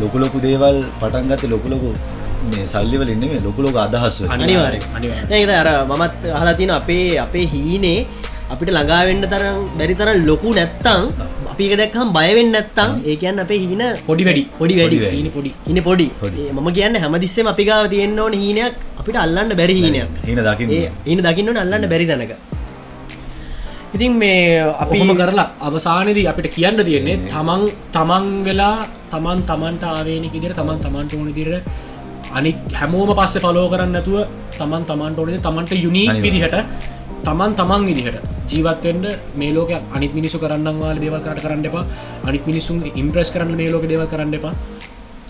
[0.00, 1.90] ලොකු ලොකු දේවල් පටන්ගත ලොකු ලොකු
[2.50, 4.30] මේ සල්ලිවල ඉන්න මේ ලොකු ලොක අදහස් වලින්.
[4.36, 5.28] අනිවාරය අනිවාර්යෙන්.
[5.32, 7.98] නේද අර මමත් අහලා තියෙන අපේ අපේ හීනේ
[8.52, 11.00] අපිට ළඟාවෙන්න තරම් බැරි තරම් ලොකු නැත්තං
[11.52, 14.42] අපි එක දැක්කම් බයවෙන්න නැත්තං ඒ කියන්න අපේ හීන පොඩි වැඩි.
[14.60, 15.30] පොඩි වැඩි.
[15.36, 16.08] පොඩි ඉන්න පොඩි.
[16.56, 20.10] මම කියන්න හැමදිස්සෙම අපි ගාව තියෙන්න ඕන හීනයක් අපිට අල්ලන්න බැරි හීනයක්.
[20.28, 20.76] හීන දකින්න.
[21.12, 22.34] ඉන්න දකින්න ඕන අල්ලන්න බැරි තැනක
[23.96, 27.62] ඉතින් මේ අපි අපිම කරලා අවසානයේදී අපිට කියන්න තියෙන්නේ තමන්
[27.94, 28.74] තමන් වෙලා
[29.12, 31.64] තමන් තමන්ට ආවේනික විදිහට තමන් තමන්ට ඕන විදිහට
[32.30, 34.18] අනිත් හැමෝම පස්සේ ෆලෝ කරන්න නැතුව
[34.58, 36.10] තමන් තමන්ට ඕන විදිහට තමන්ට යුනීක්.
[36.22, 36.56] විදිහට
[37.24, 38.18] තමන් තමන් විදිහට
[38.50, 41.84] ජීවත් වෙන්න මේ ලෝකේ අනිත් මිනිස්සු කරන්න වාල දේවල් කරට කරන්න එපා
[42.28, 44.54] අනිත් මිනිස්සුන් ඉම්ප්‍රෙස් කරන්න මේ ලෝකේ දේවල් කරන්න එපා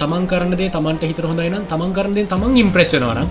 [0.00, 3.28] තමන් කරන දේ තමන්ට හිතට හොඳයි නම් තමන් කරන දේ තමන් ඉම්ප්‍රෙස් වෙනවා නම්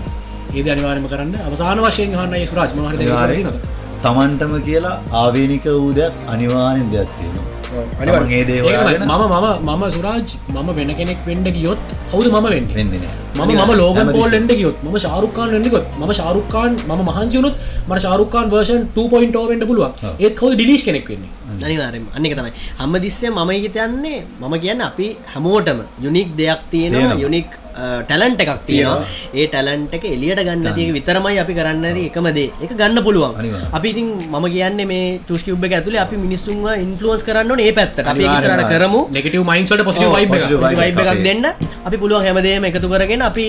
[0.56, 3.42] ඒ දේ අනිවාර්යයෙන්ම කරන්න අවසාන වශයෙන් අහන්න ඒ සුරාජ් මොනවද හරි දෙයක් අනිවාර්යෙන්.
[3.42, 8.66] තියෙනවද තමන්ටම කියලා ආවේනික වූ දෙයක් අනිවාර්යෙන් දෙයක් තියෙනවා ඒ දේ ඒක තමයි.
[8.66, 13.10] හොයාගෙන මම මම මම සුරාජ් මම වෙන කෙනෙක් වෙන්ඩ ගියොත් කවුද මම වෙන්න වෙන්නේ.
[13.36, 14.18] මම මම ලෝගන් හැමතිස්සෙම.
[14.18, 17.54] පෝල් එන්ඩ ගියොත් ම ශාරුකාන් වෙන්නකොත් ම ශාරුකාන් ම මහන්සිවුණුත්
[17.88, 20.14] මට ශාරුකාන් වර්ෂන් 2.0 වෙන්ඩ පුළුවන් ඔව්.
[20.24, 21.30] ඒත් කවද ඩිලිස් කෙනෙක් වෙන්නේ
[21.66, 27.22] අනිවාරෙන් අන්නක තමයි හම්ම දිස්සේ මම හිතයන්නේ මම කියන්න අපි හැමෝටම යුනික් දෙයක් තියෙනවා තියෙනවා.
[27.24, 29.04] යුනික් ටැලන්ට එකක් තියෙනවා.
[29.38, 32.50] ඒ ටැලන්ට එක එලියට ගන්න තියක විතරමයි අපි කරන්න එකම දේ.
[32.64, 33.34] එක ගන්න පුළුවන්.
[33.76, 38.04] අපි ඉතින් මම කියන්න මේ චස්කිව් එක ඇතුලේ අපි මිනිස්සුන්ව ඉන්ෆලුවන්ස් කරන්න ඒ පැත්තට.
[38.12, 39.00] අපි ඉස්සරට කරමු.
[39.16, 39.80] නෙගටව මයින්සට.
[40.16, 41.24] වයිබ් එකක්.
[41.28, 41.46] දෙන්න.
[41.86, 43.46] අපි පුළුවන් හැමදේම එකතු කරගෙන අපි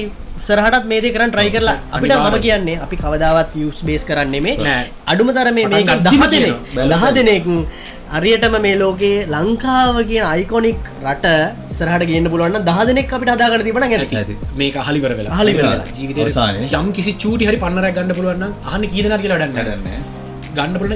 [0.47, 1.77] සරහටත් මේදේ කරන්න ට්‍රයි කරලා.
[1.91, 2.39] අපිට මම.
[2.45, 4.55] කියන්නේ අපි කවදාවත් යස් බේස් කරන්නේ මේ.
[5.11, 6.55] අඩුම තර මේ දහ දෙනෙක්.
[6.75, 7.45] දහ දෙනෙක්
[8.09, 11.25] අරියටම මේ ලෝකයේ ලංකාව කියන අයිකොනික් රට
[11.71, 14.35] ඉස්සරහට ගන්න පුළුවන් දහ දෙනෙක් අපිට අදාගන්න තිබන ඇති.
[14.57, 15.87] මේක හලිවර වෙලා අහලිවර වෙලා.
[15.97, 16.77] ජීවිත.
[16.79, 19.99] යම් කිසි චූටි හරි පන්නරක් ගන්න පුළුවන් අහන කීදන කියලා ඩන්න වැඩන්නේ.
[20.55, 20.93] ගන්න පුල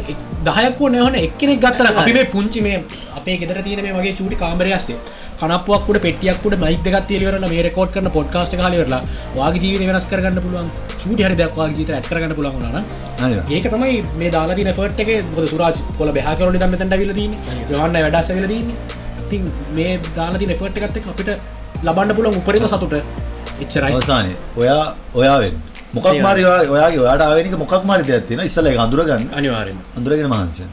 [0.47, 2.79] දහයක්කෝ නවන එක්කෙනෙක් ගත්තර අපි මේ පුංචි මේ
[3.19, 4.97] අපේ ගෙදර තියෙන මේ වගේ චූටි කාමරයස්සේ
[5.41, 9.01] කනපුවක්කුට පෙටියක්කුට මයික් දෙගත් තිලිවරන මේ රෙකෝඩ් කරන පොඩ්කාස්ට කාලවරලා
[9.35, 10.67] වාගේ ජීවිත වෙනස් කරගන්න පුළුවන්.
[11.01, 13.51] චූටි හරි දක්වා ජීත ඇත් කරගන්න පුළුවන් අනිවාර්යෙන්.
[13.51, 15.09] ඒක තමයි මේ දාලාතින ෆර්ට් එක.
[15.35, 17.33] බොද සුරාජ් කොල බැහකරට දම තැට විලදීන
[17.69, 18.69] යවන්න වැඩස වෙලදීන්න
[19.25, 21.29] ඉතින් මේ දාලාතින ෆර්ට් එකත් අපිට
[21.83, 22.93] ලබන්න පුළුවන් උපරිම සතුට
[23.61, 23.93] එච්චරයි.
[23.93, 25.55] අවසානයේ ඔයා ඔයාවෙන්.
[25.93, 28.45] මොකක් මාරි ඔයා- ඔයාගේ ඔයාට ආවේනික මොකක් මාරි දෙයක් තියෙනවා.
[28.45, 29.23] ඉස්සෙල්ලා ඒක අඳුරගන්න.
[29.37, 30.67] අනිවාරෙන් අඳුරගෙන මහන්සිය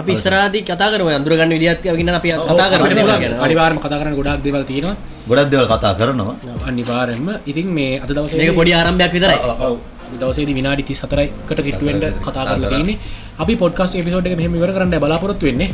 [0.00, 1.52] අපි ඉස්සරහදී කතා කරමු අඳුරගන්න
[1.98, 3.32] ගෙන අපි කතා ගැන.
[3.46, 4.96] අනිවාර්ම කතා කරන ගොඩක් දෙවල් තියෙනවා.
[5.30, 6.34] ගොඩක් දේවල් කතා කරනවා.
[6.68, 9.38] අනිවාරෙන්ම ඉතින් මේ අද දවස මේක පොඩි ආරම්භයක් විතරයි.
[10.20, 12.98] දවසේ විනාඩි ති සතරයිකට කිට්ටුවෙන්ට කතා කරලා තියන්නේ.
[13.42, 15.70] අපි පොඩ්කස්ට එපිසෝඩ් එක මෙහම ඉවර කරන්න බලාපොරොත්තු වෙන්නේ.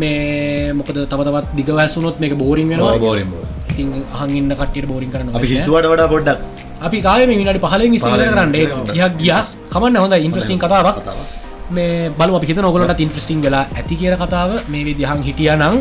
[0.00, 2.98] මේ මොකද තවතවත් දිගවැසුනොත් මේක බෝරිං වෙනවා.
[3.06, 3.48] Boring boring.
[3.72, 6.38] ඉතින් අහගන්න කටියට බෝරින් කරන්න අපි හිතුවට වඩා පොඩ්ඩක්.
[6.86, 8.50] අපි කාලම විනාඩි පහලින් පහලින් කරන්න.
[8.96, 10.96] ගියක් ගියස් කමන්න හොඳ ඉන්ට්‍රස්ටිං කතාවක්.
[11.00, 11.45] කතාවක්.
[11.70, 15.76] මේ බලු අපි හිත නොගලට ඉන්ට්‍රස්ටිං වෙලා ඇති කියර කතාව මේ විදිහන් හිටිය නම්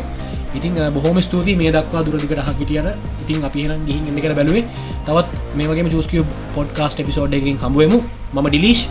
[0.56, 2.88] ඉතින් බොහොම ස්තුති මේ දක්වා දුරදිකට හකිටියන
[3.22, 4.64] ඉතින් අපි හෙනම් ගිහින් එන්න කර බැලුවේ.
[5.06, 6.24] තවත් මේ වගේ චස්කිය
[6.56, 8.02] පොඩ්කාස්ට එපිසෝඩ් එකින් හමුවමු
[8.34, 8.88] ම ඩිලිෂ්.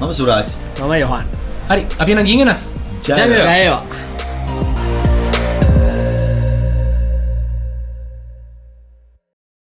[0.00, 0.46] මම සුරාජ්.
[0.80, 1.24] මම යොහන්.
[1.68, 2.54] හරි අපි න ගීගෙන.
[3.04, 3.82] ජයවා